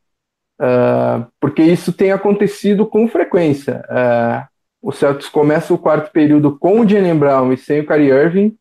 [0.62, 3.84] Uh, porque isso tem acontecido com frequência.
[3.89, 4.47] Uh,
[4.82, 8.56] o Celtics começa o quarto período com o Jalen Brown e sem o Kyrie Irving,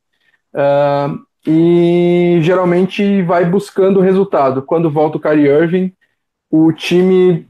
[1.47, 4.63] e geralmente vai buscando o resultado.
[4.63, 5.93] Quando volta o Kyrie Irving,
[6.51, 7.47] o time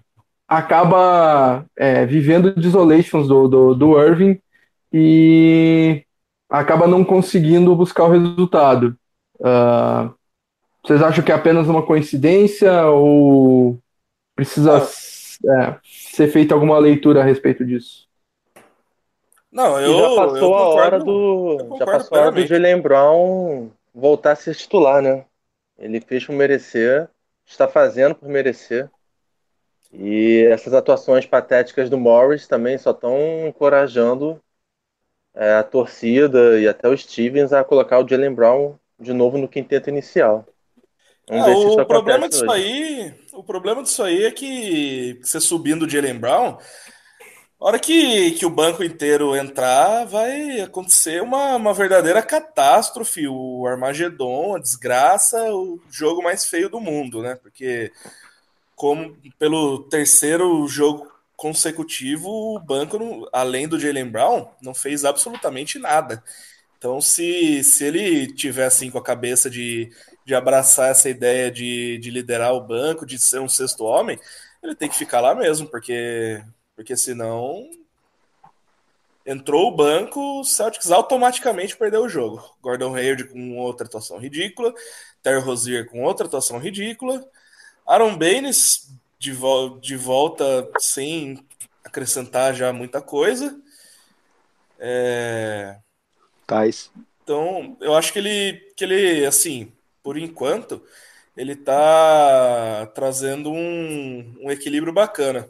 [0.48, 4.40] acaba é, vivendo desolations do, do, do Irving
[4.92, 6.04] e
[6.48, 8.96] acaba não conseguindo buscar o resultado.
[9.36, 10.12] Uh,
[10.82, 13.78] vocês acham que é apenas uma coincidência ou
[14.34, 18.06] precisa é, ser feita alguma leitura a respeito disso?
[19.50, 19.92] Não, eu.
[19.92, 21.76] E já passou eu a hora do.
[21.78, 25.24] Já passou a hora do Jalen Brown voltar a ser titular, né?
[25.78, 27.08] Ele fez por merecer,
[27.46, 28.90] está fazendo por merecer.
[29.92, 34.42] E essas atuações patéticas do Morris também só estão encorajando
[35.34, 39.48] é, a torcida e até o Stevens a colocar o Jalen Brown de novo no
[39.48, 40.46] quinteto inicial.
[41.30, 42.52] Isso o problema disso hoje.
[42.52, 46.58] aí, o problema disso aí é que você subindo o Jalen Brown,
[47.64, 53.66] a hora que, que o banco inteiro entrar, vai acontecer uma, uma verdadeira catástrofe, o
[53.66, 57.36] Armagedon, a desgraça, o jogo mais feio do mundo, né?
[57.36, 57.90] Porque
[58.76, 66.22] como pelo terceiro jogo consecutivo, o banco, além do Jalen Brown, não fez absolutamente nada.
[66.76, 69.90] Então, se, se ele tiver assim com a cabeça de,
[70.26, 74.20] de abraçar essa ideia de, de liderar o banco, de ser um sexto homem,
[74.62, 76.42] ele tem que ficar lá mesmo, porque,
[76.76, 77.68] porque senão
[79.26, 82.44] entrou o banco, o Celtics automaticamente perdeu o jogo.
[82.60, 84.74] Gordon Hayward com outra atuação ridícula,
[85.22, 87.26] Terry Rozier com outra atuação ridícula,
[87.86, 91.44] Aaron Baines de, vo de volta sem
[91.82, 93.58] acrescentar já muita coisa.
[94.78, 95.78] É...
[96.46, 96.90] Tais.
[97.22, 100.82] Então, eu acho que ele, que ele, assim, por enquanto,
[101.34, 105.48] ele tá trazendo um, um equilíbrio bacana.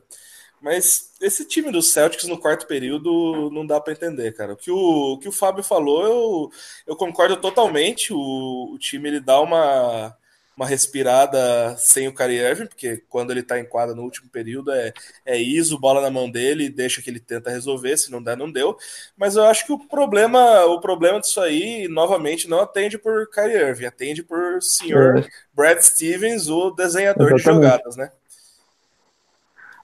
[0.64, 4.54] Mas esse time do Celtics no quarto período não dá para entender, cara.
[4.54, 6.50] O que o, o que o Fábio falou, eu,
[6.86, 8.14] eu concordo totalmente.
[8.14, 10.16] O, o time ele dá uma
[10.56, 14.70] uma respirada sem o Kyrie Irving, porque quando ele tá em quadra no último período
[14.70, 14.92] é,
[15.26, 18.50] é ISO, bola na mão dele, deixa que ele tenta resolver, se não der, não
[18.50, 18.76] deu.
[19.16, 23.56] Mas eu acho que o problema, o problema disso aí, novamente, não atende por Kyrie
[23.56, 25.28] Irving, atende por senhor é.
[25.52, 27.44] Brad Stevens, o desenhador Exatamente.
[27.44, 28.12] de jogadas, né?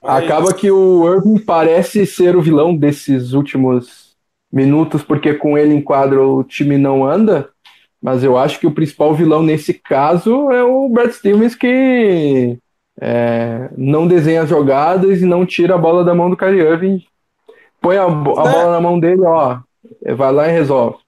[0.02, 0.24] Mas...
[0.24, 4.16] Acaba que o Irving parece ser o vilão desses últimos
[4.50, 7.50] minutos, porque com ele em quadro o time não anda,
[8.02, 12.58] mas eu acho que o principal vilão nesse caso é o Brad Stevens que
[13.00, 17.04] é, não desenha as jogadas e não tira a bola da mão do Kyrie Irving.
[17.80, 18.10] Põe a, a é.
[18.10, 19.60] bola na mão dele, ó,
[20.16, 20.98] vai lá e resolve.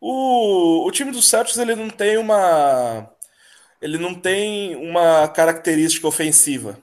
[0.00, 3.08] O, o time do Celtics ele não tem uma
[3.80, 6.78] ele não tem uma característica ofensiva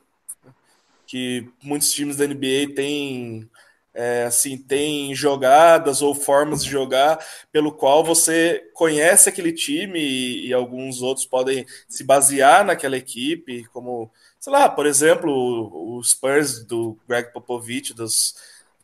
[1.16, 3.50] que muitos times da NBA têm
[3.94, 7.18] é, assim, tem jogadas ou formas de jogar
[7.54, 13.64] pelo qual você conhece aquele time e, e, alguns outros podem se basear naquela equipe,
[13.72, 18.36] como, sei lá, por exemplo, o, o Spurs do Greg Popovich dos,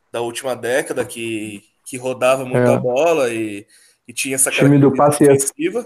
[0.09, 2.79] da última década, que, que rodava muita é.
[2.79, 3.67] bola e,
[4.07, 5.85] e, tinha essa característica defensiva.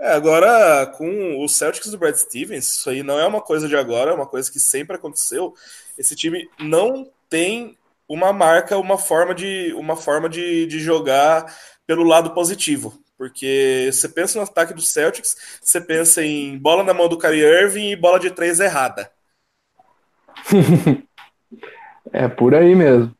[0.00, 3.76] É, agora, com o Celtics do Brad Stevens, isso aí não é uma coisa de
[3.76, 5.54] agora, é uma coisa que sempre aconteceu.
[5.98, 7.76] Esse time não tem
[8.08, 11.52] uma marca, uma forma de, uma forma de, de jogar
[11.84, 12.96] pelo lado positivo.
[13.16, 17.42] Porque você pensa no ataque do Celtics, você pensa em bola na mão do Kyrie
[17.42, 19.10] Irving e bola de três errada.
[22.12, 23.12] é por aí mesmo.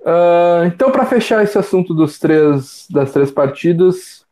[0.00, 4.25] Uh, então, para fechar esse assunto dos três, das três partidas,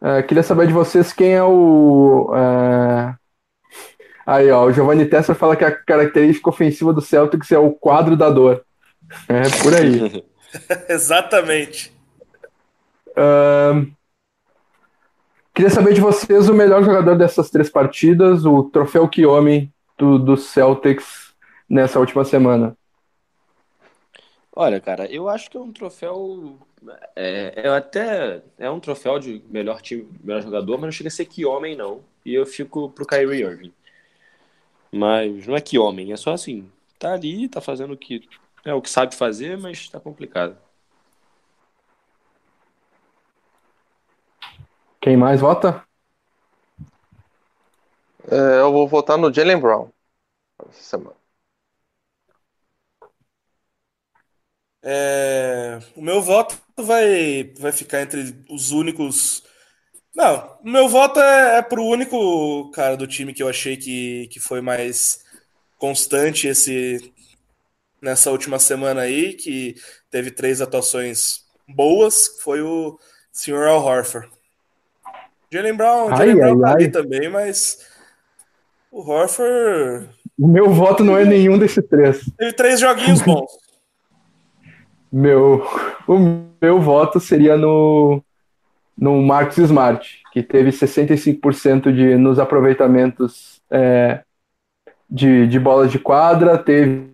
[0.00, 2.30] uh, queria saber de vocês quem é o.
[2.30, 3.16] Uh...
[4.26, 8.16] Aí, ó, o Giovanni Tessa fala que a característica ofensiva do Celtics é o quadro
[8.16, 8.64] da dor.
[9.26, 10.22] É por aí.
[10.88, 11.96] Exatamente.
[15.58, 20.16] Queria saber de vocês o melhor jogador dessas três partidas, o troféu que homem do,
[20.16, 21.34] do Celtics
[21.68, 22.76] nessa última semana.
[24.54, 26.56] Olha, cara, eu acho que é um troféu.
[27.16, 28.42] É, é até.
[28.58, 31.76] É um troféu de melhor time, melhor jogador, mas não chega a ser que homem,
[31.76, 32.02] não.
[32.24, 33.72] E eu fico pro Kyrie Irving.
[34.92, 36.70] Mas não é que homem, é só assim.
[36.98, 38.28] Tá ali, tá fazendo o que.
[38.64, 40.56] É o que sabe fazer, mas tá complicado.
[45.00, 45.84] Quem mais vota?
[48.30, 49.88] É, eu vou votar no Jalen Brown
[50.68, 51.17] essa semana.
[54.90, 59.42] É, o meu voto vai, vai ficar entre os únicos.
[60.16, 64.28] Não, o meu voto é, é pro único cara do time que eu achei que,
[64.28, 65.22] que foi mais
[65.76, 67.12] constante esse
[68.00, 69.74] nessa última semana aí, que
[70.10, 72.98] teve três atuações boas, foi o
[73.30, 73.68] Sr.
[73.68, 74.30] Al Horford.
[75.52, 77.86] Jalen Brown, Jalen Brown tá também, mas
[78.90, 80.08] o Horford.
[80.38, 82.24] O meu voto não é nenhum desses três.
[82.38, 83.67] Teve três joguinhos bons.
[85.10, 85.66] Meu,
[86.06, 86.18] o
[86.60, 88.22] meu voto seria no,
[88.96, 94.22] no Marcos Smart, que teve 65% de, nos aproveitamentos é,
[95.08, 97.08] de, de bolas de quadra, teve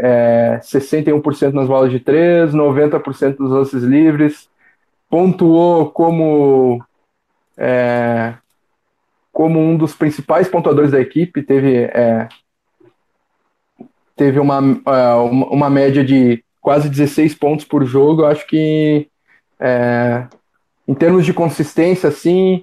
[0.00, 4.48] é, 61% nas bolas de três, 90% dos lances livres,
[5.10, 6.84] pontuou como
[7.56, 8.34] é,
[9.32, 12.28] como um dos principais pontuadores da equipe, teve, é,
[14.16, 18.20] teve uma, é, uma média de quase 16 pontos por jogo.
[18.20, 19.08] Eu acho que,
[19.58, 20.26] é,
[20.86, 22.62] em termos de consistência, assim,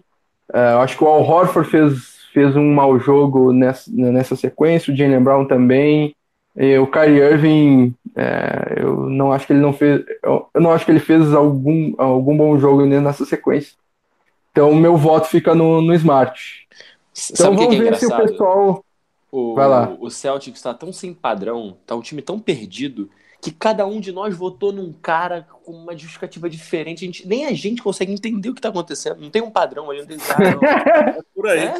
[0.54, 4.94] é, eu acho que o Al Horford fez, fez um mau jogo nessa, nessa sequência,
[4.94, 6.16] o Jalen Brown também.
[6.56, 10.86] E o Kyrie Irving, é, eu não acho que ele não fez, eu, não acho
[10.86, 13.74] que ele fez algum, algum bom jogo nessa sequência.
[14.52, 16.68] Então, meu voto fica no, no Smart.
[17.32, 18.86] Então, Sabe vamos que é ver se o pessoal.
[19.32, 19.98] O, Vai lá.
[20.00, 23.10] o Celtics está tão sem padrão, tá um time tão perdido,
[23.42, 27.04] que cada um de nós votou num cara com uma justificativa diferente.
[27.04, 29.22] A gente, nem a gente consegue entender o que está acontecendo.
[29.22, 30.52] Não tem um padrão ali, não tem nada.
[30.52, 30.60] Não.
[31.18, 31.60] É por aí.
[31.60, 31.76] É?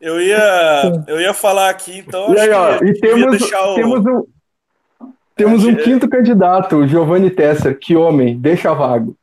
[0.00, 2.34] Eu, ia, eu ia falar aqui, então.
[2.34, 3.74] E, aí, ó, e temos, o...
[3.74, 4.26] temos um,
[5.34, 7.78] temos um quinto candidato, o Giovanni Tesser.
[7.78, 9.16] Que homem, deixa vago.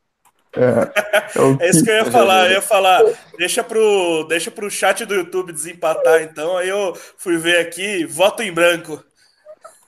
[0.56, 2.46] É, é, isso que eu ia falar.
[2.46, 3.02] Eu ia falar,
[3.38, 6.58] deixa pro, deixa pro chat do YouTube desempatar, então.
[6.58, 9.04] Aí eu fui ver aqui, voto em branco.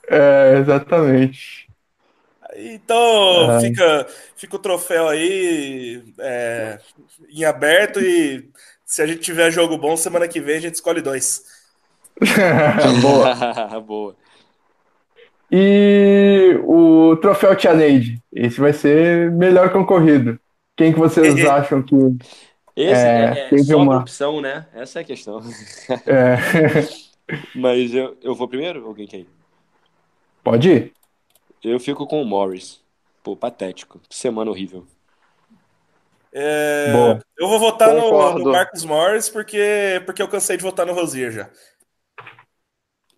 [0.08, 1.68] É, exatamente.
[2.58, 3.60] Então é.
[3.60, 6.78] fica, fica o troféu aí é,
[7.28, 8.48] em aberto e
[8.84, 11.42] se a gente tiver jogo bom, semana que vem a gente escolhe dois.
[13.02, 13.80] Boa.
[13.82, 14.16] Boa.
[15.50, 18.22] E o troféu Tia Neide.
[18.32, 20.38] Esse vai ser melhor concorrido.
[20.76, 21.94] Quem que vocês acham que
[22.74, 24.66] Esse é, é só uma opção, né?
[24.74, 25.40] Essa é a questão.
[26.06, 26.36] É.
[27.54, 29.28] Mas eu, eu vou primeiro ou quem quer ir?
[30.42, 30.95] Pode ir.
[31.66, 32.80] Eu fico com o Morris.
[33.24, 34.00] Pô, patético.
[34.08, 34.86] Semana horrível.
[36.32, 37.20] É, Boa.
[37.36, 41.32] Eu vou votar no, no, Marcos Morris porque, porque eu cansei de votar no Rosier
[41.32, 41.50] já.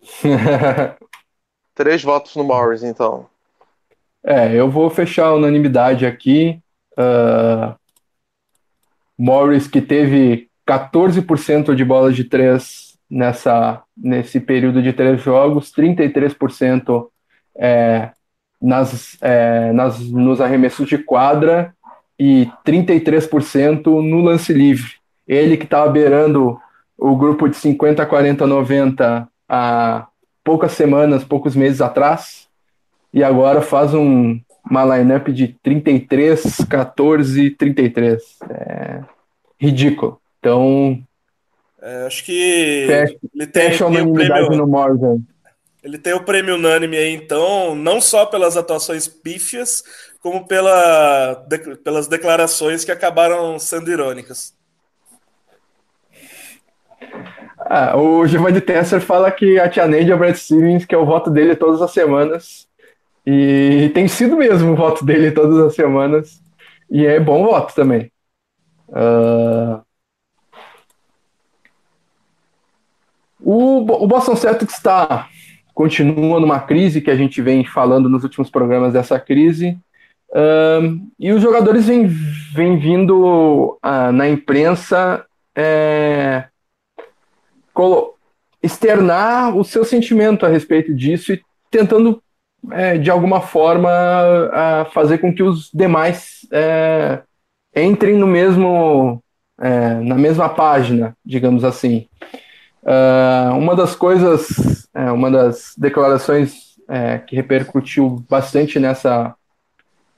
[1.75, 3.29] Três votos no Morris, então.
[4.23, 6.59] É, eu vou fechar a unanimidade aqui.
[6.93, 7.77] Uh,
[9.15, 17.09] Morris, que teve 14% de bolas de três nessa, nesse período de três jogos, 33%
[17.55, 18.11] é,
[18.61, 21.73] nas, é, nas, nos arremessos de quadra
[22.17, 24.93] e 33% no lance livre.
[25.27, 26.59] Ele que estava beirando
[26.97, 30.07] o grupo de 50, 40, 90 há
[30.43, 32.47] poucas semanas, poucos meses atrás,
[33.13, 34.39] e agora faz um,
[34.69, 38.21] uma lineup de 33, 14, 33.
[38.49, 38.99] É
[39.59, 40.19] ridículo.
[40.39, 41.01] Então.
[41.81, 42.85] É, acho que.
[42.87, 45.19] Fecha, ele tem, fecha a unanimidade no Morgan.
[45.83, 49.83] Ele tem o prêmio unânime aí, então, não só pelas atuações pífias,
[50.21, 54.53] como pela, de, pelas declarações que acabaram sendo irônicas.
[57.57, 60.97] Ah, o Giovanni Tesser fala que a Tia Neide é o Brad Stevens, que é
[60.97, 62.67] o voto dele todas as semanas.
[63.25, 66.41] E tem sido mesmo o voto dele todas as semanas.
[66.89, 68.11] E é bom voto também.
[68.89, 69.81] Uh...
[73.41, 75.29] O, o Boston Celtics está
[75.79, 79.79] continua numa crise que a gente vem falando nos últimos programas dessa crise.
[80.35, 82.05] Um, e os jogadores vêm,
[82.77, 85.25] vindo uh, na imprensa
[85.55, 86.43] é,
[88.61, 92.21] externar o seu sentimento a respeito disso e tentando,
[92.71, 93.89] é, de alguma forma,
[94.91, 97.21] fazer com que os demais é,
[97.73, 99.23] entrem no mesmo,
[99.57, 102.05] é, na mesma página, digamos assim.
[102.89, 109.35] Uh, uma das coisas, é, uma das declarações é, que repercutiu bastante nessa,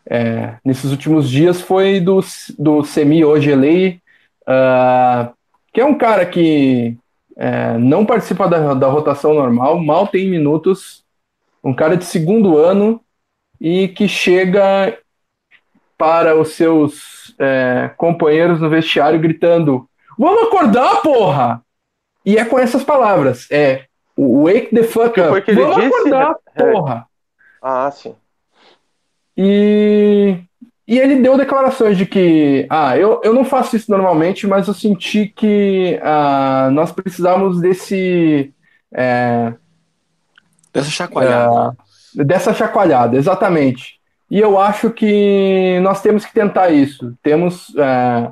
[0.05, 2.21] é, nesses últimos dias foi do,
[2.57, 3.99] do Semi Ojelei,
[4.43, 5.33] uh,
[5.73, 6.97] que é um cara que
[7.35, 11.03] é, não participa da, da rotação normal, mal tem minutos,
[11.61, 13.01] um cara de segundo ano
[13.59, 14.97] e que chega
[15.97, 21.61] para os seus é, companheiros no vestiário gritando: Vamos acordar, porra!
[22.25, 23.85] E é com essas palavras: é
[24.17, 25.29] wake the fuck up.
[25.29, 25.95] Foi que ele Vamos disse?
[25.95, 26.71] acordar, É.
[26.71, 27.05] porra!
[27.61, 28.15] Ah, sim.
[29.37, 30.37] E,
[30.87, 34.73] e ele deu declarações de que, ah, eu, eu não faço isso normalmente, mas eu
[34.73, 38.53] senti que ah, nós precisamos desse.
[38.93, 39.53] é,
[40.73, 41.75] Dessa chacoalhada.
[42.15, 43.99] dessa chacoalhada, exatamente.
[44.29, 47.13] E eu acho que nós temos que tentar isso.
[47.21, 47.73] Temos.
[47.77, 48.31] é,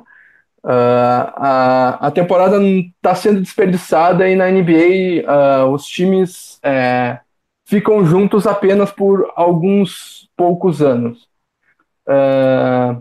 [0.64, 7.18] ah, a, a temporada está sendo desperdiçada e na NBA ah, os times é,
[7.66, 11.28] ficam juntos apenas por alguns poucos anos.
[12.06, 13.00] Ah,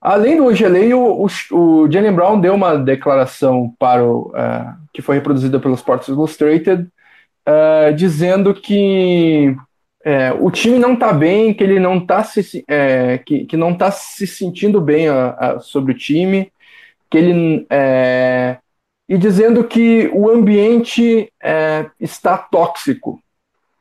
[0.00, 4.32] além do Ogelei, o, o, Jalen Brown deu uma declaração para o,
[4.92, 6.88] que foi reproduzida pelo Sports Illustrated,
[7.96, 9.56] dizendo que
[10.04, 13.74] é, o time não está bem, que ele não está se, é, que, que não
[13.76, 16.50] tá se sentindo bem a- a- sobre o time,
[17.10, 18.58] que ele é,
[19.08, 23.20] e dizendo que o ambiente é, está tóxico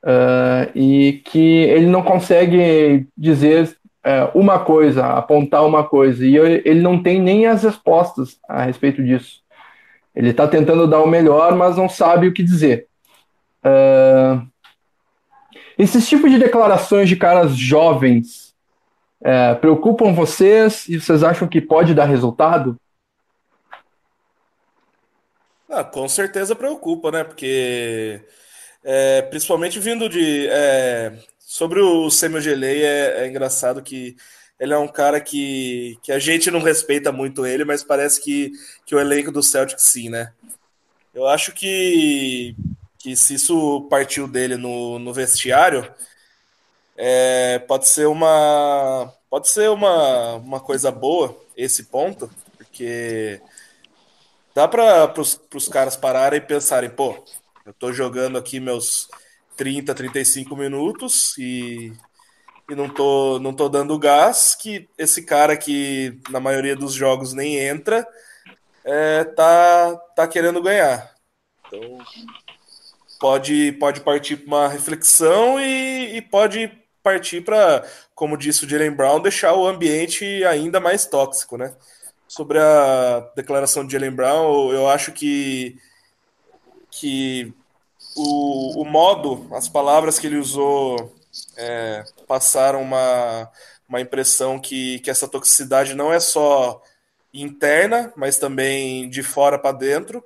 [0.04, 6.46] ah, e que ele não consegue dizer é, uma coisa, apontar uma coisa, e eu-
[6.46, 9.42] ele não tem nem as respostas a respeito disso.
[10.16, 12.88] Ele está tentando dar o melhor, mas não sabe o que dizer.
[13.64, 14.42] Ah,
[15.78, 18.56] esses tipos de declarações de caras jovens
[19.22, 22.78] é, preocupam vocês e vocês acham que pode dar resultado?
[25.70, 27.24] Ah, com certeza preocupa, né?
[27.24, 28.22] Porque
[28.84, 34.16] é, principalmente vindo de é, sobre o Samuel Gelei é, é engraçado que
[34.60, 38.52] ele é um cara que, que a gente não respeita muito ele, mas parece que,
[38.86, 40.34] que o elenco do Celtic sim, né?
[41.14, 42.56] Eu acho que,
[42.98, 45.92] que se isso partiu dele no, no vestiário,
[46.96, 53.42] é, pode ser uma pode ser uma, uma coisa boa esse ponto, porque
[54.58, 57.24] dá para os caras pararem e pensarem, pô,
[57.64, 59.08] eu tô jogando aqui meus
[59.56, 61.94] 30, 35 minutos e,
[62.68, 67.34] e não, tô, não tô dando gás, que esse cara que na maioria dos jogos
[67.34, 68.04] nem entra,
[68.84, 71.14] é, tá, tá querendo ganhar.
[71.68, 72.00] Então
[73.20, 76.72] pode, pode partir para uma reflexão e, e pode
[77.04, 81.76] partir para, como disse o Jalen Brown, deixar o ambiente ainda mais tóxico, né?
[82.38, 85.76] Sobre a declaração de Jalen Brown, eu acho que,
[86.92, 87.52] que
[88.16, 91.16] o, o modo, as palavras que ele usou
[91.58, 93.52] é, passaram uma,
[93.90, 96.80] uma impressão que, que essa toxicidade não é só
[97.34, 100.24] interna, mas também de fora para dentro.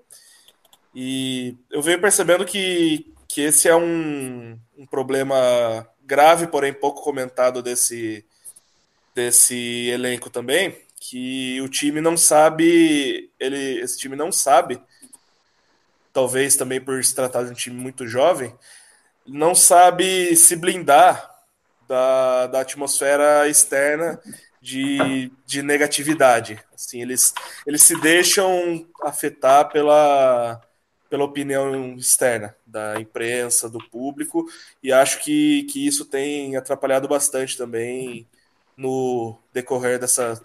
[0.93, 7.63] E eu venho percebendo que, que esse é um, um problema grave, porém pouco comentado
[7.63, 8.25] desse,
[9.15, 14.79] desse elenco também, que o time não sabe, ele, esse time não sabe,
[16.13, 18.55] talvez também por se tratar de um time muito jovem,
[19.25, 21.27] não sabe se blindar
[21.87, 24.21] da, da atmosfera externa
[24.61, 26.63] de, de negatividade.
[26.71, 27.33] Assim, eles,
[27.65, 30.61] eles se deixam afetar pela,
[31.09, 34.45] pela opinião externa da imprensa, do público,
[34.83, 38.27] e acho que, que isso tem atrapalhado bastante também
[38.77, 40.39] no decorrer dessa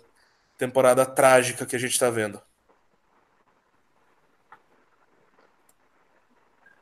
[0.59, 2.40] temporada trágica que a gente está vendo.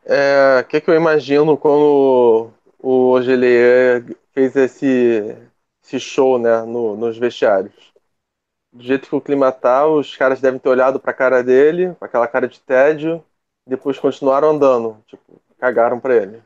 [0.04, 5.36] É, o que, que eu imagino quando o Ogelier fez esse,
[5.82, 7.92] esse show né, no- nos vestiários?
[8.72, 12.28] Do jeito que o clima tá, os caras devem ter olhado pra cara dele, aquela
[12.28, 13.24] cara de tédio,
[13.66, 16.42] depois continuaram andando, tipo, cagaram pra ele.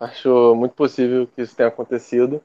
[0.00, 2.42] Acho muito possível que isso tenha acontecido.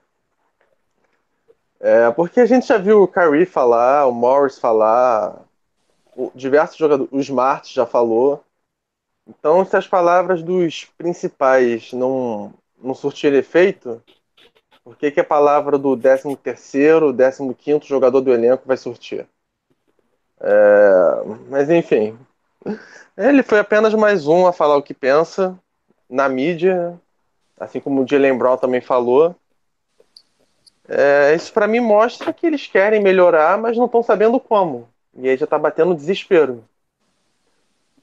[1.80, 5.46] É, porque a gente já viu o Kyrie falar, o Morris falar,
[6.16, 8.44] o- diversos jogadores, o Smart já falou.
[9.28, 14.02] Então, se as palavras dos principais não, não surtirem efeito,
[14.84, 19.28] por que, que a palavra do 13 terceiro, 15 quinto jogador do elenco vai surtir?
[20.42, 22.18] É, mas enfim,
[23.18, 25.58] ele foi apenas mais um a falar o que pensa
[26.10, 27.00] na mídia,
[27.60, 29.36] assim como o Jalen Brown também falou.
[30.92, 34.90] É, isso para mim mostra que eles querem melhorar, mas não estão sabendo como.
[35.16, 36.64] E aí já está batendo desespero.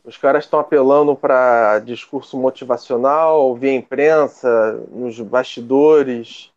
[0.04, 6.52] Os caras estão apelando para discurso motivacional, via imprensa, nos bastidores.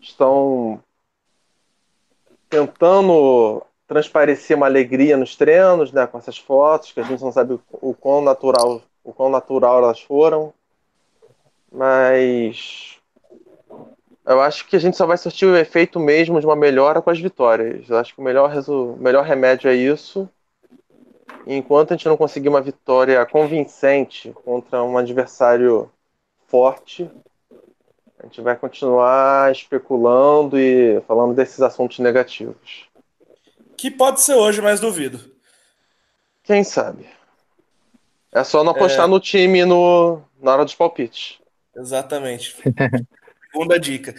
[0.00, 0.80] Estão
[2.48, 7.58] tentando transparecer uma alegria nos treinos, né, com essas fotos, que a gente não sabe
[7.72, 10.52] o, quão natural, o quão natural elas foram.
[11.72, 12.97] Mas
[14.28, 17.08] eu acho que a gente só vai surtir o efeito mesmo de uma melhora com
[17.08, 17.88] as vitórias.
[17.88, 20.28] Eu acho que o melhor, o melhor remédio é isso.
[21.46, 25.90] E enquanto a gente não conseguir uma vitória convincente contra um adversário
[26.46, 27.10] forte,
[28.18, 32.86] a gente vai continuar especulando e falando desses assuntos negativos.
[33.78, 35.20] Que pode ser hoje, mas duvido.
[36.42, 37.06] Quem sabe?
[38.30, 39.08] É só não apostar é...
[39.08, 41.38] no time no, na hora dos palpites.
[41.74, 42.56] Exatamente.
[43.50, 44.14] Segunda dica.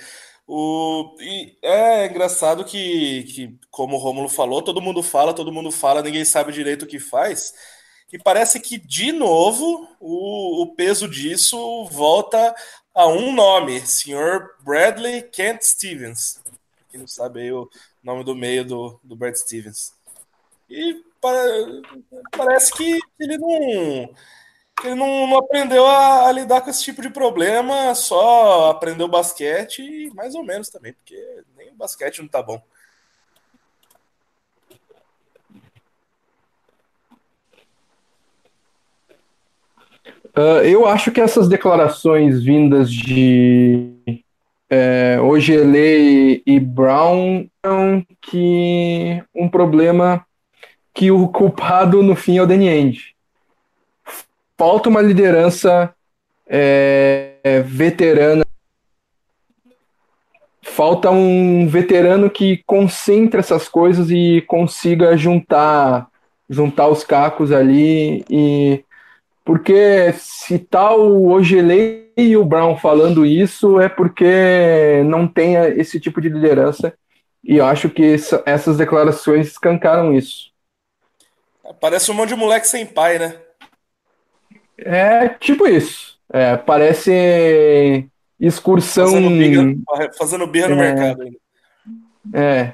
[0.47, 5.71] O, e é engraçado que, que, como o Romulo falou, todo mundo fala, todo mundo
[5.71, 7.53] fala, ninguém sabe direito o que faz.
[8.11, 12.55] E parece que, de novo, o, o peso disso volta
[12.95, 16.41] a um nome, senhor Bradley Kent Stevens.
[16.89, 17.69] Quem não sabe aí o
[18.03, 19.93] nome do meio do, do Brad Stevens.
[20.69, 21.03] E
[22.31, 24.09] parece que ele não
[24.83, 29.81] ele não, não aprendeu a, a, lidar com esse tipo de problema, só aprendeu basquete
[29.81, 31.15] e mais ou menos também, porque
[31.57, 32.61] nem o basquete não tá bom.
[40.37, 44.21] Uh, eu acho que essas declarações vindas de
[44.69, 47.49] é, Ogele e Brown
[48.21, 50.25] que um problema
[50.93, 53.18] que o culpado no fim é o Danny Ainge
[54.59, 55.95] falta uma liderança
[56.45, 58.45] é, veterana.
[60.61, 66.09] Falta um veterano que concentre essas coisas e consiga juntar
[66.49, 68.83] juntar os cacos ali e
[69.45, 75.99] porque se tal o Ogelei e o Brown falando isso é porque não tem esse
[75.99, 76.93] tipo de liderança
[77.43, 80.51] e eu acho que essas declarações escancaram isso.
[81.79, 83.35] Parece um monte de moleque sem pai, né?
[84.85, 86.17] É tipo isso.
[86.31, 88.05] É, parece
[88.39, 89.07] excursão.
[89.07, 91.37] Fazendo birra, fazendo birra é, no mercado ainda.
[92.33, 92.73] É.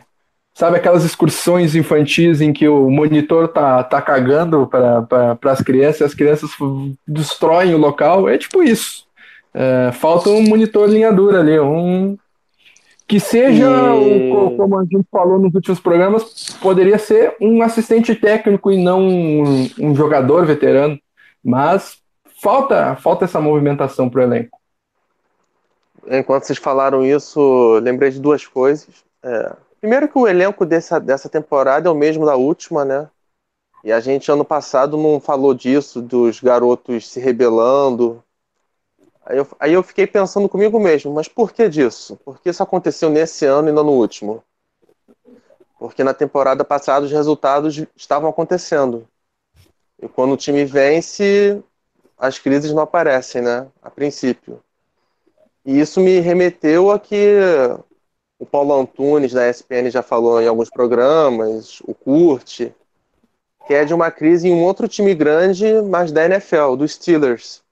[0.53, 6.03] Sabe aquelas excursões infantis em que o monitor tá, tá cagando para as crianças e
[6.05, 6.49] as crianças
[7.05, 8.29] destroem o local?
[8.29, 9.05] É tipo isso.
[9.53, 12.17] É, falta um monitor linha dura ali, um
[13.07, 14.31] que seja, e...
[14.31, 19.01] o, como a gente falou nos últimos programas, poderia ser um assistente técnico e não
[19.01, 20.97] um, um jogador veterano.
[21.45, 21.99] Mas
[22.41, 24.59] falta, falta essa movimentação para o elenco.
[26.07, 29.05] Enquanto vocês falaram isso, lembrei de duas coisas.
[29.21, 33.07] É, primeiro que o elenco dessa, dessa temporada é o mesmo da última, né?
[33.83, 38.23] E a gente ano passado não falou disso, dos garotos se rebelando.
[39.23, 42.17] Aí eu, aí eu fiquei pensando comigo mesmo, mas por que disso?
[42.25, 44.43] Por que isso aconteceu nesse ano e não no último?
[45.77, 49.07] Porque na temporada passada os resultados estavam acontecendo.
[50.05, 51.63] E quando o time vence,
[52.15, 53.67] as crises não aparecem, né?
[53.81, 54.61] A princípio.
[55.65, 57.39] E isso me remeteu a que
[58.37, 62.69] o Paulo Antunes, da ESPN, já falou em alguns programas, o Kurt,
[63.65, 67.63] que é de uma crise em um outro time grande, mas da NFL, dos Steelers.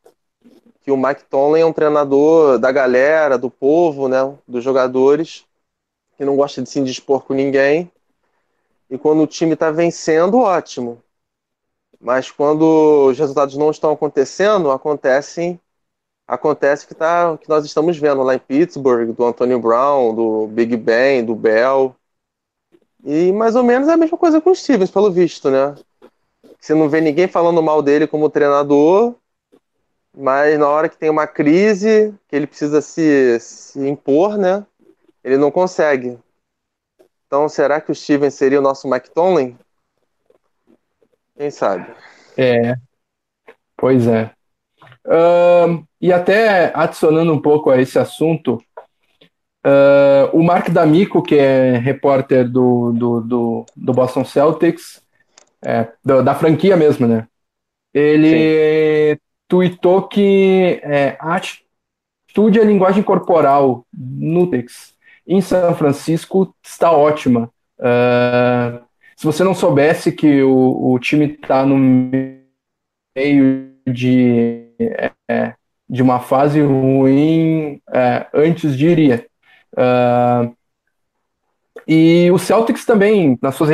[0.82, 4.36] Que o Mike Tomlin é um treinador da galera, do povo, né?
[4.48, 5.46] Dos jogadores,
[6.18, 7.92] que não gosta de se indispor com ninguém.
[8.90, 11.03] E quando o time está vencendo, ótimo.
[12.04, 15.58] Mas quando os resultados não estão acontecendo, acontecem
[16.28, 20.76] acontece que, tá, que nós estamos vendo lá em Pittsburgh, do Antonio Brown, do Big
[20.76, 21.96] Ben, do Bell.
[23.04, 25.76] E mais ou menos é a mesma coisa com o Stevens, pelo visto, né?
[26.60, 29.16] Você não vê ninguém falando mal dele como treinador,
[30.16, 34.66] mas na hora que tem uma crise, que ele precisa se, se impor, né?
[35.24, 36.18] Ele não consegue.
[37.28, 39.58] Então, será que o Stevens seria o nosso Mike Tomlin?
[41.38, 41.92] Quem sabe?
[42.38, 42.76] É,
[43.78, 44.32] pois é.
[45.06, 48.64] Uh, e até adicionando um pouco a esse assunto,
[49.66, 55.02] uh, o Mark D'Amico, que é repórter do, do, do, do Boston Celtics,
[55.62, 57.28] é, do, da franquia mesmo, né?
[57.94, 59.22] ele Sim.
[59.48, 64.94] tweetou que é, a atitude e a linguagem corporal no Tex
[65.28, 67.50] em São Francisco está ótima.
[67.80, 68.83] Uh,
[69.16, 74.68] se você não soubesse que o, o time está no meio de,
[75.30, 75.54] é,
[75.90, 79.26] de uma fase ruim, é, antes diria.
[79.74, 80.56] Uh,
[81.88, 83.70] e o Celtics também, nas suas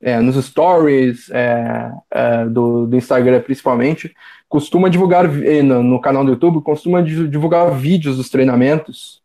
[0.00, 4.14] é, nos stories é, é, do, do, Instagram principalmente,
[4.48, 9.20] costuma divulgar no, no, canal do YouTube, costuma divulgar vídeos dos treinamentos.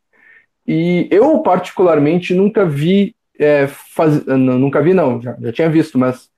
[0.66, 6.30] E eu particularmente nunca vi, é, faz, nunca vi não, já, já tinha visto, mas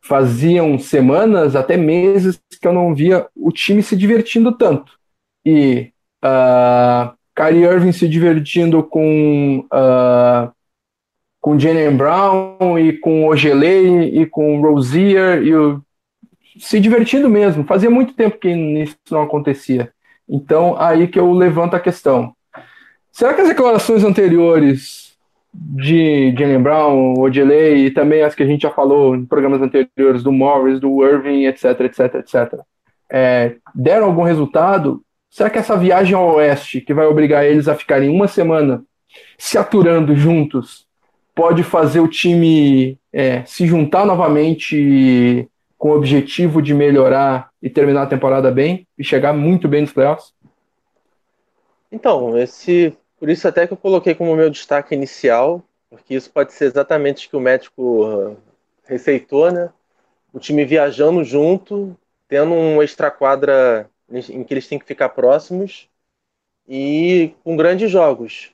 [0.00, 4.92] faziam semanas, até meses que eu não via o time se divertindo tanto.
[5.44, 5.92] E
[6.24, 10.52] uh, Kyrie Irving se divertindo com uh,
[11.40, 15.82] com Jalen Brown e com Ogelei e com Rozier e o,
[16.58, 17.64] se divertindo mesmo.
[17.64, 19.92] Fazia muito tempo que isso não acontecia.
[20.28, 22.34] Então, aí que eu levanto a questão.
[23.12, 25.07] Será que as declarações anteriores
[25.52, 30.22] de Jalen Brown, Odelay e também as que a gente já falou em programas anteriores
[30.22, 32.60] do Morris, do Irving, etc, etc, etc,
[33.10, 35.02] é, deram algum resultado?
[35.30, 38.82] Será que essa viagem ao oeste, que vai obrigar eles a ficarem uma semana
[39.36, 40.86] se aturando juntos,
[41.34, 48.02] pode fazer o time é, se juntar novamente com o objetivo de melhorar e terminar
[48.02, 50.32] a temporada bem e chegar muito bem nos playoffs?
[51.90, 56.52] Então, esse, por isso até que eu coloquei como meu destaque inicial, porque isso pode
[56.52, 58.36] ser exatamente o que o médico uh,
[58.84, 59.72] receitou, né?
[60.32, 61.96] O time viajando junto,
[62.28, 65.88] tendo um extra quadra em que eles têm que ficar próximos
[66.66, 68.52] e com grandes jogos.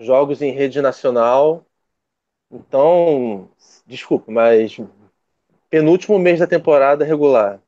[0.00, 1.64] Jogos em rede nacional,
[2.50, 3.50] então,
[3.86, 4.78] desculpa, mas
[5.70, 7.60] penúltimo mês da temporada regular,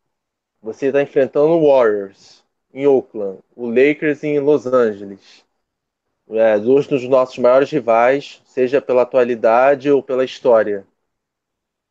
[0.63, 5.45] você está enfrentando o Warriors em Oakland, o Lakers em Los Angeles.
[6.31, 10.87] É, dois dos nossos maiores rivais, seja pela atualidade ou pela história.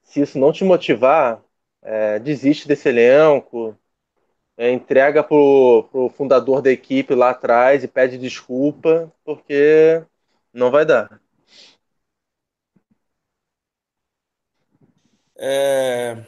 [0.04, 1.42] Se isso não te motivar,
[1.82, 3.78] é, desiste desse elenco,
[4.58, 10.04] é, entrega pro, pro fundador da equipe lá atrás e pede desculpa, porque
[10.54, 11.22] não vai dar.
[15.38, 16.26] É,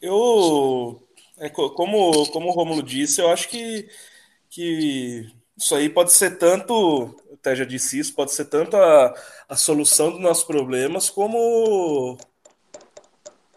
[0.00, 1.00] eu,
[1.38, 3.88] é, como, como o Romulo disse, eu acho que,
[4.50, 9.12] que isso aí pode ser tanto, até já disse isso, pode ser tanto a,
[9.48, 12.16] a solução dos nossos problemas, como,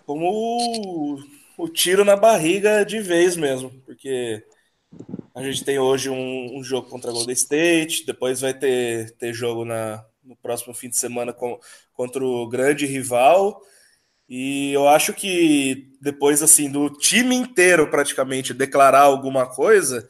[0.03, 1.19] como o,
[1.59, 4.43] o tiro na barriga de vez mesmo, porque
[5.35, 9.31] a gente tem hoje um, um jogo contra a Golden State, depois vai ter, ter
[9.31, 11.59] jogo na, no próximo fim de semana com,
[11.93, 13.61] contra o grande rival,
[14.27, 20.09] e eu acho que depois assim do time inteiro praticamente declarar alguma coisa,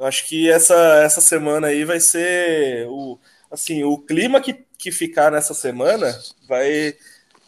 [0.00, 3.18] acho que essa, essa semana aí vai ser o
[3.50, 6.18] assim, o clima que, que ficar nessa semana
[6.48, 6.94] vai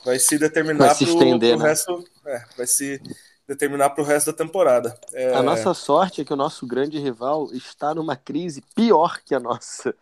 [0.05, 1.57] vai se determinar para o né?
[1.57, 3.01] resto, é, vai se
[3.47, 4.99] determinar para o resto da temporada.
[5.13, 5.35] É...
[5.35, 9.41] A nossa sorte é que o nosso grande rival está numa crise pior que a
[9.41, 9.95] nossa.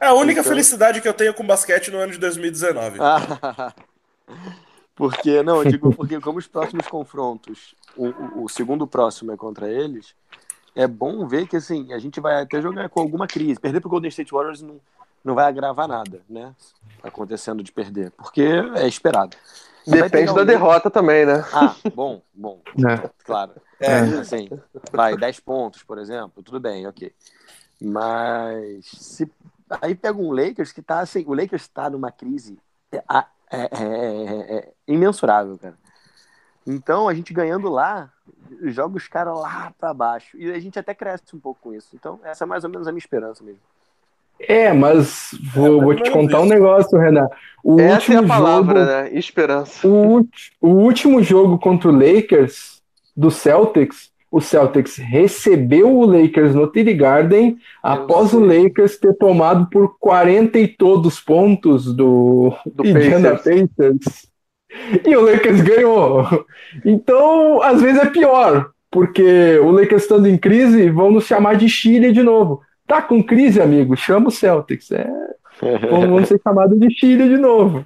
[0.00, 0.50] É a única então...
[0.50, 2.98] felicidade que eu tenho com basquete no ano de 2019.
[4.94, 9.70] Porque, não, eu digo porque como os próximos confrontos, o, o, segundo próximo é contra
[9.70, 10.12] eles,
[10.78, 13.58] é bom ver que, assim, a gente vai até jogar com alguma crise.
[13.58, 14.80] Perder pro Golden State Warriors não,
[15.24, 16.54] não vai agravar nada, né?
[17.02, 18.42] Acontecendo de perder, porque
[18.76, 19.36] é esperado.
[19.84, 21.44] Depende da derrota também, né?
[21.52, 22.60] Ah, bom, bom.
[22.78, 23.10] É.
[23.24, 23.52] Claro.
[23.80, 23.98] É.
[24.20, 24.48] Assim,
[24.92, 27.12] vai, 10 pontos, por exemplo, tudo bem, ok.
[27.80, 29.28] Mas se
[29.80, 32.56] aí pega um Lakers que tá assim, o Lakers está numa crise
[32.92, 35.76] é, é, é, é, imensurável, cara.
[36.68, 38.10] Então, a gente ganhando lá,
[38.62, 40.36] joga os caras lá para baixo.
[40.36, 41.88] E a gente até cresce um pouco com isso.
[41.94, 43.60] Então, essa é mais ou menos a minha esperança mesmo.
[44.40, 47.28] É, mas vou, vou te contar um negócio, Renan.
[47.64, 49.18] O Essa último é a palavra, jogo, né?
[49.18, 49.88] Esperança.
[49.88, 50.28] O,
[50.60, 52.80] o último jogo contra o Lakers,
[53.16, 59.68] do Celtics, o Celtics recebeu o Lakers no TD Garden após o Lakers ter tomado
[59.70, 63.68] por 40 e todos pontos do, do Indiana Pacers.
[63.76, 64.28] Pacers.
[65.04, 66.46] E o Lakers ganhou.
[66.84, 71.68] Então, às vezes é pior, porque o Lakers estando em crise, vão nos chamar de
[71.68, 72.62] Chile de novo.
[72.86, 73.96] Tá com crise, amigo?
[73.96, 74.90] Chama o Celtics.
[74.90, 75.06] É,
[75.90, 77.84] vamos ser chamados de Chile de novo.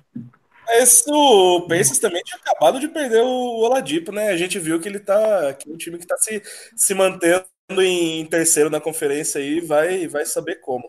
[0.66, 4.30] Mas o Pacers também tinha acabado de perder o Oladipo, né?
[4.30, 5.54] A gente viu que ele tá.
[5.54, 6.42] que é um time que tá se,
[6.76, 7.44] se mantendo
[7.78, 10.88] em terceiro na conferência aí vai, vai saber como.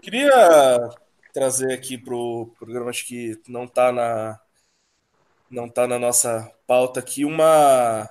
[0.00, 0.90] Queria
[1.32, 4.38] trazer aqui pro programa, acho que não tá na.
[5.54, 8.10] Não tá na nossa pauta aqui, uma,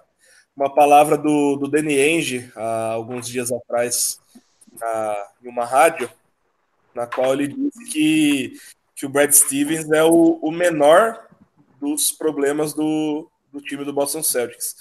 [0.55, 4.17] uma palavra do, do Danny Ainge há alguns dias atrás
[4.79, 6.09] na, em uma rádio,
[6.95, 8.53] na qual ele disse que,
[8.95, 11.27] que o Brad Stevens é o, o menor
[11.81, 14.77] dos problemas do, do time do Boston Celtics.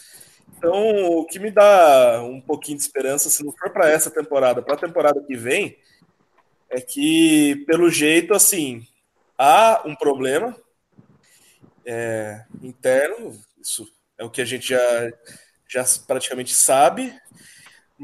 [0.57, 4.63] Então, o que me dá um pouquinho de esperança, se não for para essa temporada,
[4.63, 5.77] para a temporada que vem,
[6.71, 8.87] é que, pelo jeito, assim,
[9.37, 10.57] há um problema
[11.85, 13.87] é, interno, isso
[14.19, 15.13] é o que a gente já,
[15.69, 17.15] já praticamente sabe,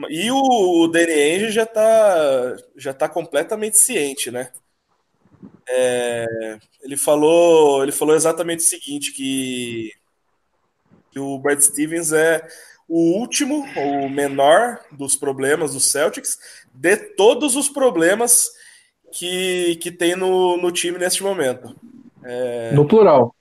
[0.09, 4.51] e o, o Ainge já está já tá completamente ciente, né?
[5.69, 9.93] É, ele falou ele falou exatamente o seguinte que,
[11.11, 12.47] que o Brad Stevens é
[12.89, 16.39] o último, o menor dos problemas do Celtics,
[16.73, 18.51] de todos os problemas
[19.13, 21.77] que, que tem no, no time neste momento.
[22.25, 23.35] É, no plural.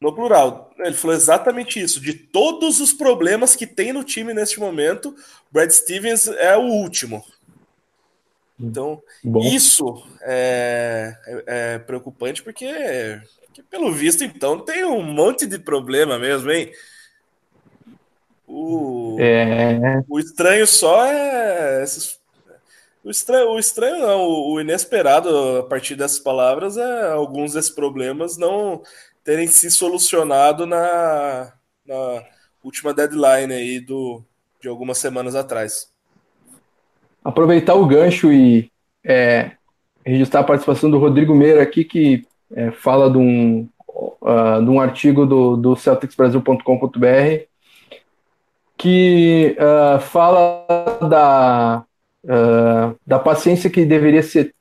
[0.00, 0.72] No plural.
[0.78, 2.00] Ele falou exatamente isso.
[2.00, 5.14] De todos os problemas que tem no time neste momento,
[5.50, 7.24] Brad Stevens é o último.
[8.58, 9.40] Então, Bom.
[9.40, 12.66] isso é, é, é, preocupante porque,
[13.46, 16.70] porque, pelo visto, então, tem um monte de problema mesmo, hein?
[18.46, 20.04] O, é...
[20.08, 22.22] o estranho só é esses
[23.04, 28.38] o estranho, o estranho não, o inesperado a partir dessas palavras é alguns desses problemas
[28.38, 28.82] não
[29.24, 31.52] terem se solucionado na,
[31.86, 32.22] na
[32.62, 34.22] última deadline aí do,
[34.60, 35.90] de algumas semanas atrás.
[37.24, 38.70] Aproveitar o gancho e
[39.02, 39.52] é,
[40.04, 44.78] registrar a participação do Rodrigo Meira aqui, que é, fala de um, uh, de um
[44.78, 47.46] artigo do, do celticsbrasil.com.br
[48.76, 50.66] que uh, fala
[51.08, 51.84] da
[52.24, 54.54] uh, da paciência que deveria ser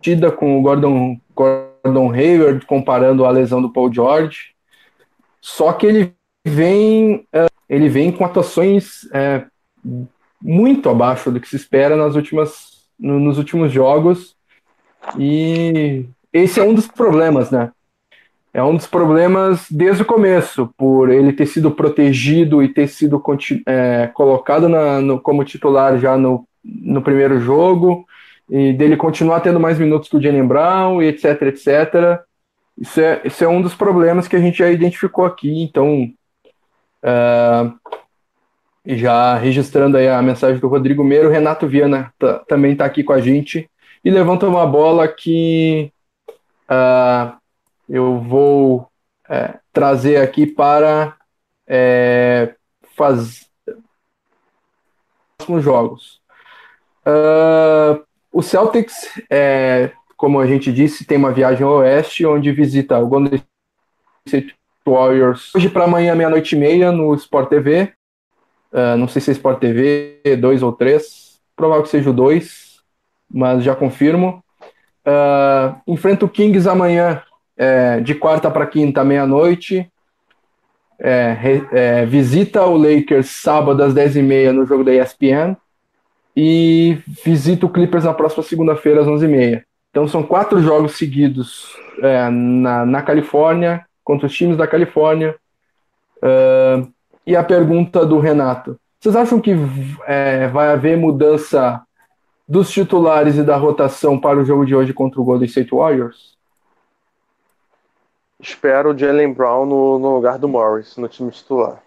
[0.00, 4.54] tida com o Gordon, Gordon Hayward, comparando a lesão do Paul George.
[5.40, 6.14] Só que ele
[6.46, 10.06] vem, uh, ele vem com atuações uh,
[10.40, 14.36] muito abaixo do que se espera nas últimas, no, nos últimos jogos.
[15.18, 17.70] E esse é um dos problemas, né?
[18.52, 23.22] É um dos problemas desde o começo, por ele ter sido protegido e ter sido
[23.64, 28.06] é, colocado na, no, como titular já no no primeiro jogo,
[28.50, 32.20] e dele continuar tendo mais minutos que o Jalen Brown, e etc, etc.
[32.76, 36.10] Isso é, isso é um dos problemas que a gente já identificou aqui, então,
[37.04, 37.72] uh,
[38.84, 42.12] já registrando aí a mensagem do Rodrigo Meiro, Renato Viana
[42.48, 43.70] também está aqui com a gente,
[44.04, 45.92] e levanta uma bola que
[46.68, 47.38] uh,
[47.88, 48.88] eu vou
[49.28, 51.16] uh, trazer aqui para
[51.66, 52.54] é,
[52.96, 53.46] fazer
[55.48, 56.20] os jogos.
[57.06, 62.98] Uh, o Celtics, é, como a gente disse, tem uma viagem ao oeste, onde visita
[62.98, 63.42] o Golden
[64.26, 64.54] State
[64.86, 67.92] Warriors hoje para amanhã, meia-noite e meia, no Sport TV.
[68.72, 72.12] Uh, ah, não sei se é Sport TV 2 ou 3, provável que seja o
[72.12, 72.80] 2,
[73.28, 74.44] mas já confirmo.
[75.04, 77.22] Uh, enfrenta o Kings amanhã,
[77.56, 79.90] é, de quarta para quinta, meia-noite.
[80.98, 85.56] É, é, visita o Lakers sábado às 10h30 no jogo da ESPN
[86.36, 89.62] e visita o Clippers na próxima segunda-feira às 11h30.
[89.90, 95.36] Então são quatro jogos seguidos é, na, na Califórnia, contra os times da Califórnia.
[96.18, 96.90] Uh,
[97.26, 99.54] e a pergunta do Renato: vocês acham que
[100.06, 101.82] é, vai haver mudança
[102.46, 106.36] dos titulares e da rotação para o jogo de hoje contra o Golden State Warriors?
[108.38, 111.82] Espero o Jalen Brown no, no lugar do Morris, no time titular.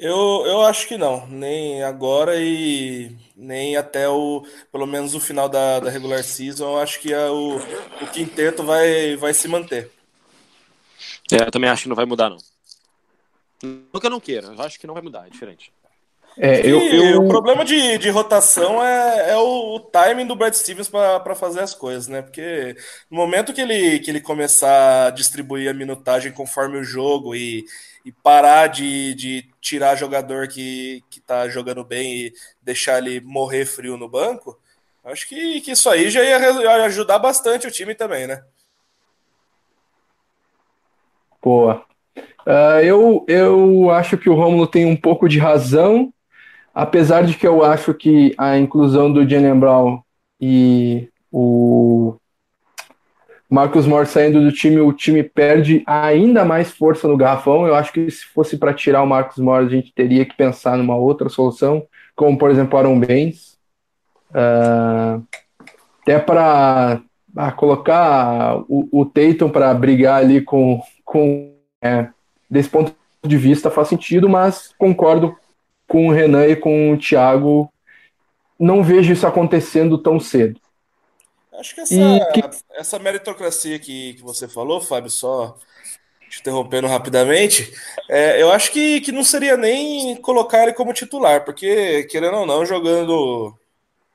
[0.00, 4.42] Eu, eu acho que não, nem agora e nem até o,
[4.72, 8.62] pelo menos o final da, da regular season, eu acho que a, o, o quinteto
[8.62, 9.90] vai, vai se manter.
[11.30, 12.38] É, eu também acho que não vai mudar, não.
[13.92, 15.70] Nunca não queira, eu acho que não vai mudar, é diferente.
[16.38, 17.22] É, eu, eu...
[17.22, 21.60] O problema de, de rotação é, é o, o timing do Brad Stevens para fazer
[21.60, 22.22] as coisas, né?
[22.22, 22.74] Porque
[23.10, 27.66] no momento que ele, que ele começar a distribuir a minutagem conforme o jogo e,
[28.04, 32.32] e parar de, de tirar jogador que, que tá jogando bem e
[32.62, 34.58] deixar ele morrer frio no banco,
[35.04, 38.42] acho que, que isso aí já ia ajudar bastante o time também, né?
[41.42, 41.84] Boa.
[42.46, 46.12] Uh, eu, eu acho que o Romulo tem um pouco de razão,
[46.74, 50.02] apesar de que eu acho que a inclusão do Jalen Brown
[50.40, 52.19] e o
[53.50, 57.66] Marcos Morris saindo do time, o time perde ainda mais força no garrafão.
[57.66, 60.78] Eu acho que se fosse para tirar o Marcos Morris, a gente teria que pensar
[60.78, 61.84] numa outra solução,
[62.14, 63.58] como por exemplo Aaron Baines.
[64.30, 65.26] Uh,
[66.02, 67.02] até para
[67.36, 72.08] ah, colocar o, o Tatum para brigar ali com, com é,
[72.48, 72.94] desse ponto
[73.24, 75.36] de vista faz sentido, mas concordo
[75.88, 77.68] com o Renan e com o Thiago.
[78.58, 80.59] Não vejo isso acontecendo tão cedo.
[81.60, 85.58] Acho que essa, essa meritocracia que, que você falou, Fábio, só
[86.30, 87.70] te interrompendo rapidamente,
[88.08, 92.46] é, eu acho que, que não seria nem colocar ele como titular, porque, querendo ou
[92.46, 93.54] não, jogando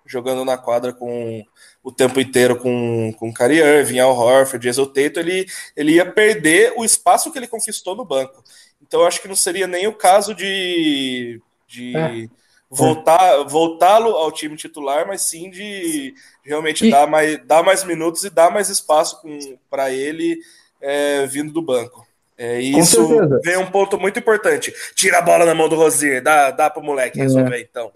[0.08, 1.44] jogando na quadra com
[1.84, 6.74] o tempo inteiro com, com Kyrie Irving, Al Horford, Jason Tatum, ele, ele ia perder
[6.78, 8.44] o espaço que ele conquistou no banco.
[8.82, 12.28] Então eu acho que não seria nem o caso de, de é.
[12.70, 16.14] voltar voltá-lo ao time titular, mas sim de
[16.46, 16.92] realmente e...
[16.92, 19.22] dar, mais, dar mais minutos e dar mais espaço
[19.70, 20.38] para ele
[20.82, 22.06] é, vindo do banco.
[22.38, 23.08] É, isso
[23.42, 24.74] vem um ponto muito importante.
[24.94, 27.62] Tira a bola na mão do Rosier, dá, dá para o moleque resolver, é.
[27.62, 27.92] então.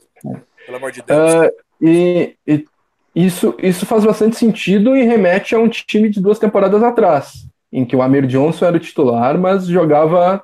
[0.66, 1.34] Pelo amor de Deus.
[1.34, 2.66] Uh, e, e,
[3.14, 7.84] isso, isso faz bastante sentido e remete a um time de duas temporadas atrás, em
[7.86, 10.43] que o Amir Johnson era o titular, mas jogava.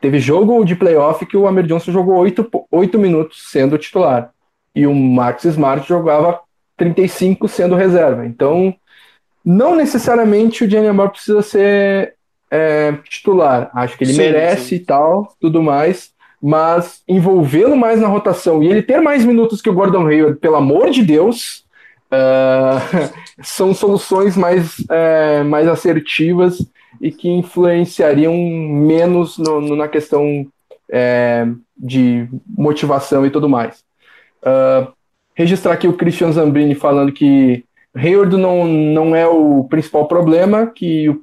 [0.00, 4.30] Teve jogo de playoff que o Amir Johnson jogou oito, oito minutos sendo titular.
[4.72, 6.40] E o Max Smart jogava
[6.78, 8.24] 35 sendo reserva.
[8.24, 8.74] Então,
[9.44, 12.14] não necessariamente o Jenny Moore precisa ser
[12.50, 13.70] é, titular.
[13.74, 14.74] Acho que ele sim, merece sim.
[14.76, 19.68] e tal, tudo mais mas envolvê-lo mais na rotação e ele ter mais minutos que
[19.68, 21.64] o Gordon Hayward, pelo amor de Deus,
[22.12, 23.10] uh,
[23.42, 26.58] são soluções mais, uh, mais assertivas
[27.00, 33.86] e que influenciariam menos no, no, na questão uh, de motivação e tudo mais.
[35.38, 37.64] Registrar aqui o Christian Zambrini falando que
[37.94, 41.22] Hayward não, não é o principal problema, que o,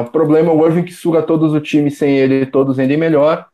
[0.00, 3.46] o problema é o Irving que suga todos o time sem ele, todos rendem melhor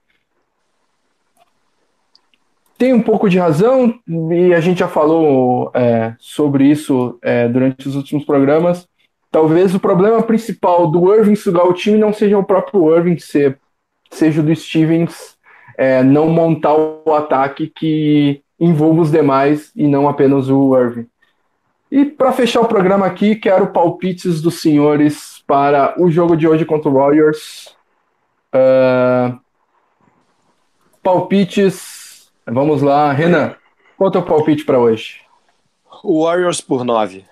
[2.78, 7.88] tem um pouco de razão, e a gente já falou é, sobre isso é, durante
[7.88, 8.86] os últimos programas.
[9.32, 13.58] Talvez o problema principal do Irving sugar o time não seja o próprio Irving, ser,
[14.10, 15.36] seja o do Stevens
[15.76, 21.06] é, não montar o ataque que envolva os demais e não apenas o Irving.
[21.90, 26.64] E para fechar o programa aqui, quero palpites dos senhores para o jogo de hoje
[26.64, 27.74] contra o Warriors.
[28.54, 29.38] Uh,
[31.02, 31.98] palpites
[32.50, 33.54] Vamos lá, Renan.
[33.98, 35.20] Qual é o teu palpite para hoje?
[36.02, 37.26] Warriors por 9.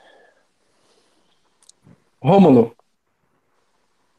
[2.21, 2.77] Rômulo.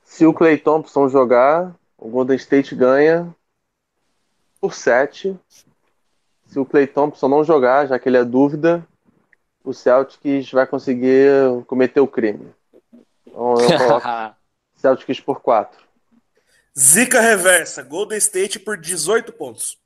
[0.03, 3.32] Se o Clay Thompson jogar, o Golden State ganha
[4.60, 5.39] por 7.
[6.48, 8.86] Se o Clay Thompson não jogar, já que ele é dúvida,
[9.64, 11.30] o Celtics vai conseguir
[11.68, 12.48] cometer o crime.
[13.26, 14.08] Então eu coloco
[14.76, 15.88] Celtics por 4.
[16.78, 19.78] Zica reversa, Golden State por 18 pontos.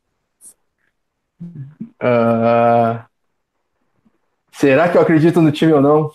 [1.42, 3.04] Uh,
[4.52, 6.12] será que eu acredito no time ou não?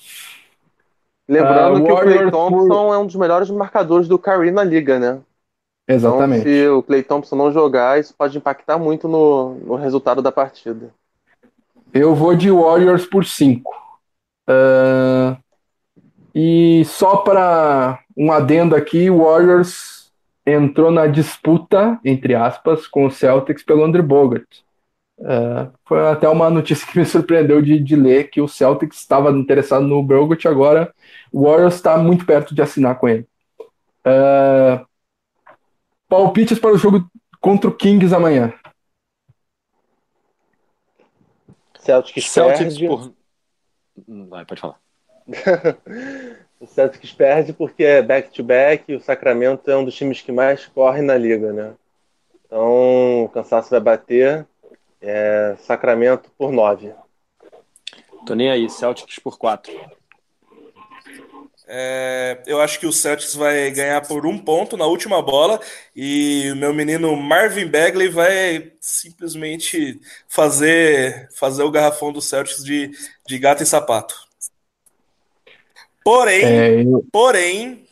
[1.29, 2.95] Lembrando uh, que o Clay Thompson por...
[2.95, 5.21] é um dos melhores marcadores do Curry na liga, né?
[5.89, 6.41] Exatamente.
[6.41, 10.33] Então, se o Clay Thompson não jogar, isso pode impactar muito no, no resultado da
[10.33, 10.91] partida.
[11.93, 13.71] Eu vou de Warriors por 5.
[14.49, 15.37] Uh,
[16.35, 20.13] e só para um adendo aqui, o Warriors
[20.47, 24.47] entrou na disputa, entre aspas, com o Celtics pelo Andrew Bogut.
[25.19, 29.31] É, foi até uma notícia que me surpreendeu de, de ler que o Celtics estava
[29.31, 30.93] interessado no Bogut, agora
[31.33, 33.27] o Warriors está muito perto de assinar com ele.
[34.05, 34.81] É,
[36.09, 37.09] palpites para o jogo
[37.41, 38.53] contra o Kings amanhã.
[41.79, 42.89] Celtics, Celtics perde.
[42.89, 43.15] Por...
[44.29, 44.81] Vai, pode falar.
[46.61, 50.33] o Celtics perde porque é back-to-back -back, e o Sacramento é um dos times que
[50.33, 51.75] mais corre na liga, né?
[52.45, 54.47] Então o cansaço vai bater
[55.01, 56.93] é, Sacramento por 9.
[58.27, 59.73] Tô nem aí, Celtics por 4.
[61.69, 65.61] É, eu acho que o Celtics vai ganhar por um ponto na última bola
[65.95, 72.93] e o meu menino Marvin Bagley vai simplesmente fazer, fazer o garrafão do Celtics de,
[73.27, 74.15] de gato e sapato.
[76.05, 77.05] Porém, é, eu...
[77.11, 77.85] porém,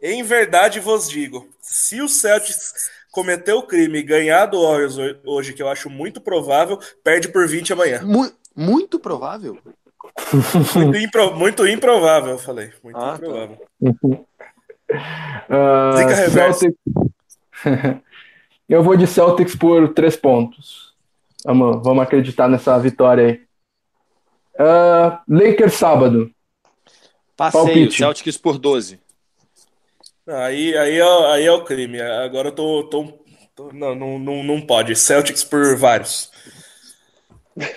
[0.00, 4.96] em verdade vos digo, se o Celtics cometer o crime e ganhar do Warriors
[5.26, 8.00] hoje, que eu acho muito provável, perde por 20 amanhã.
[8.02, 9.58] Mu muito provável?
[10.76, 12.70] Muito, impro muito improvável, eu falei.
[12.82, 13.14] Muito ah, tá.
[13.16, 13.58] improvável.
[14.88, 15.06] Tá.
[15.48, 16.76] uh, Celtics...
[18.68, 20.94] eu vou de Celtics por 3 pontos.
[21.44, 23.42] Vamos, vamos acreditar nessa vitória aí.
[24.54, 26.30] Uh, Lakers sábado.
[27.36, 27.96] Passeio, Palpite.
[27.96, 29.00] Celtics por 12.
[30.26, 32.00] Aí, aí, é, aí é o crime.
[32.00, 32.84] Agora eu tô.
[32.84, 33.18] tô,
[33.54, 34.94] tô não, não, não, não pode.
[34.94, 36.30] Celtics por vários.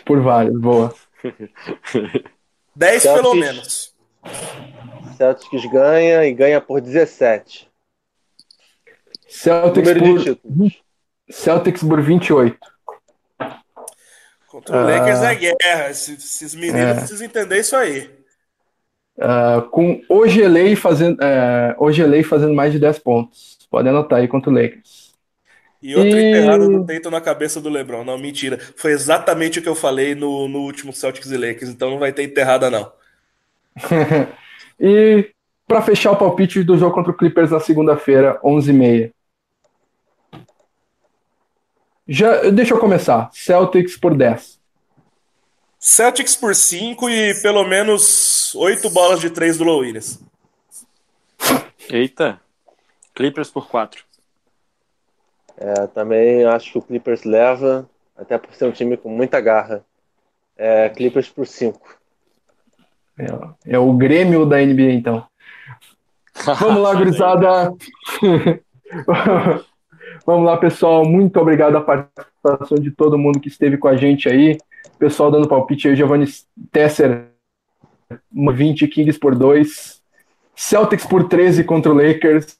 [0.05, 0.93] Por vários, boa.
[2.75, 3.95] 10 Celtics, pelo menos.
[5.17, 7.69] Celtics ganha e ganha por 17.
[9.27, 10.71] Celtics por,
[11.29, 12.57] Celtics por 28.
[14.47, 15.89] Contra o Lakers é guerra.
[15.89, 16.93] Esses meninos é.
[16.93, 18.09] precisam entender isso aí.
[19.17, 23.57] Uh, com Ogelei fazendo, uh, Ogelei fazendo mais de 10 pontos.
[23.69, 25.02] Pode anotar aí contra o Lakers.
[25.83, 26.29] E outro e...
[26.29, 28.05] enterrado do Teito na cabeça do LeBron.
[28.05, 28.57] Não, mentira.
[28.77, 32.13] Foi exatamente o que eu falei no, no último Celtics e Lakers, então não vai
[32.13, 32.89] ter enterrada, não.
[34.79, 35.29] e
[35.67, 39.11] para fechar o palpite do jogo contra o Clippers na segunda-feira, 11h30.
[42.07, 43.29] Já, deixa eu começar.
[43.33, 44.59] Celtics por 10.
[45.79, 50.21] Celtics por 5 e pelo menos 8 bolas de 3 do Low Williams.
[51.89, 52.39] Eita.
[53.13, 54.12] Clippers por 4.
[55.63, 59.81] É, também acho que o Clippers leva, até por ser um time com muita garra.
[60.57, 61.79] É, Clippers por 5.
[63.17, 65.25] É, é, o Grêmio da NBA, então.
[66.59, 67.73] Vamos lá, gurizada.
[70.25, 71.05] Vamos lá, pessoal.
[71.05, 74.57] Muito obrigado a participação de todo mundo que esteve com a gente aí.
[74.99, 76.25] Pessoal dando palpite aí, Giovanni
[76.73, 77.29] Tesser,
[78.29, 80.03] 20 Kings por 2.
[80.55, 82.57] Celtics por 13 contra o Lakers.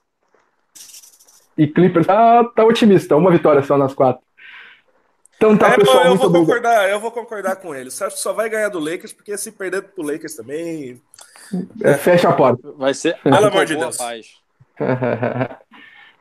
[1.57, 4.23] E Clippers ah, tá otimista, uma vitória só nas quatro.
[5.37, 6.05] Então tá, é, pessoal.
[6.05, 7.89] Eu, eu vou concordar, eu vou concordar com ele.
[7.89, 11.01] O Celtics só vai ganhar do Lakers, porque se perder pro Lakers também.
[11.83, 12.71] É, fecha a porta.
[12.77, 13.17] Vai ser.
[13.21, 13.97] Pelo amor de Deus.
[13.97, 14.27] Paz.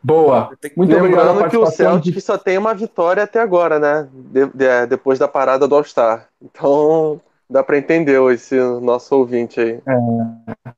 [0.03, 0.51] Boa.
[0.77, 2.21] Muito Lembrando que o Celtic de...
[2.21, 4.09] só tem uma vitória até agora, né?
[4.13, 6.27] De, de, depois da parada do All-Star.
[6.43, 9.81] Então, dá para entender esse nosso ouvinte aí.
[9.87, 10.73] É.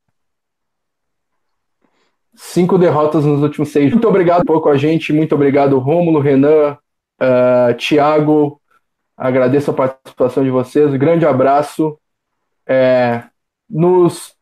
[2.34, 3.92] Cinco derrotas nos últimos seis.
[3.92, 5.12] Muito obrigado por com a gente.
[5.12, 6.78] Muito obrigado, Rômulo, Renan, uh,
[7.20, 8.60] eh, Tiago.
[9.16, 10.92] Agradeço a participação de vocês.
[10.92, 11.98] Um grande abraço.
[12.66, 13.24] É,
[13.68, 14.34] nos,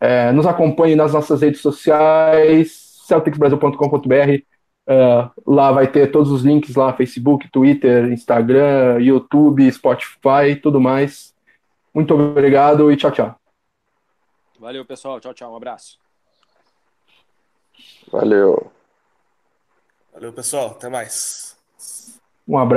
[0.00, 4.42] é, nos acompanhe nas nossas redes sociais celticsbrasil.com.br.
[4.88, 11.34] Uh, lá vai ter todos os links lá, Facebook, Twitter, Instagram, YouTube, Spotify, tudo mais.
[11.92, 13.34] Muito obrigado e tchau, tchau.
[14.60, 15.20] Valeu, pessoal.
[15.20, 15.52] Tchau, tchau.
[15.52, 16.05] Um abraço.
[18.10, 18.70] Valeu.
[20.12, 20.70] Valeu, pessoal.
[20.70, 21.56] Até mais.
[22.46, 22.74] Um abraço.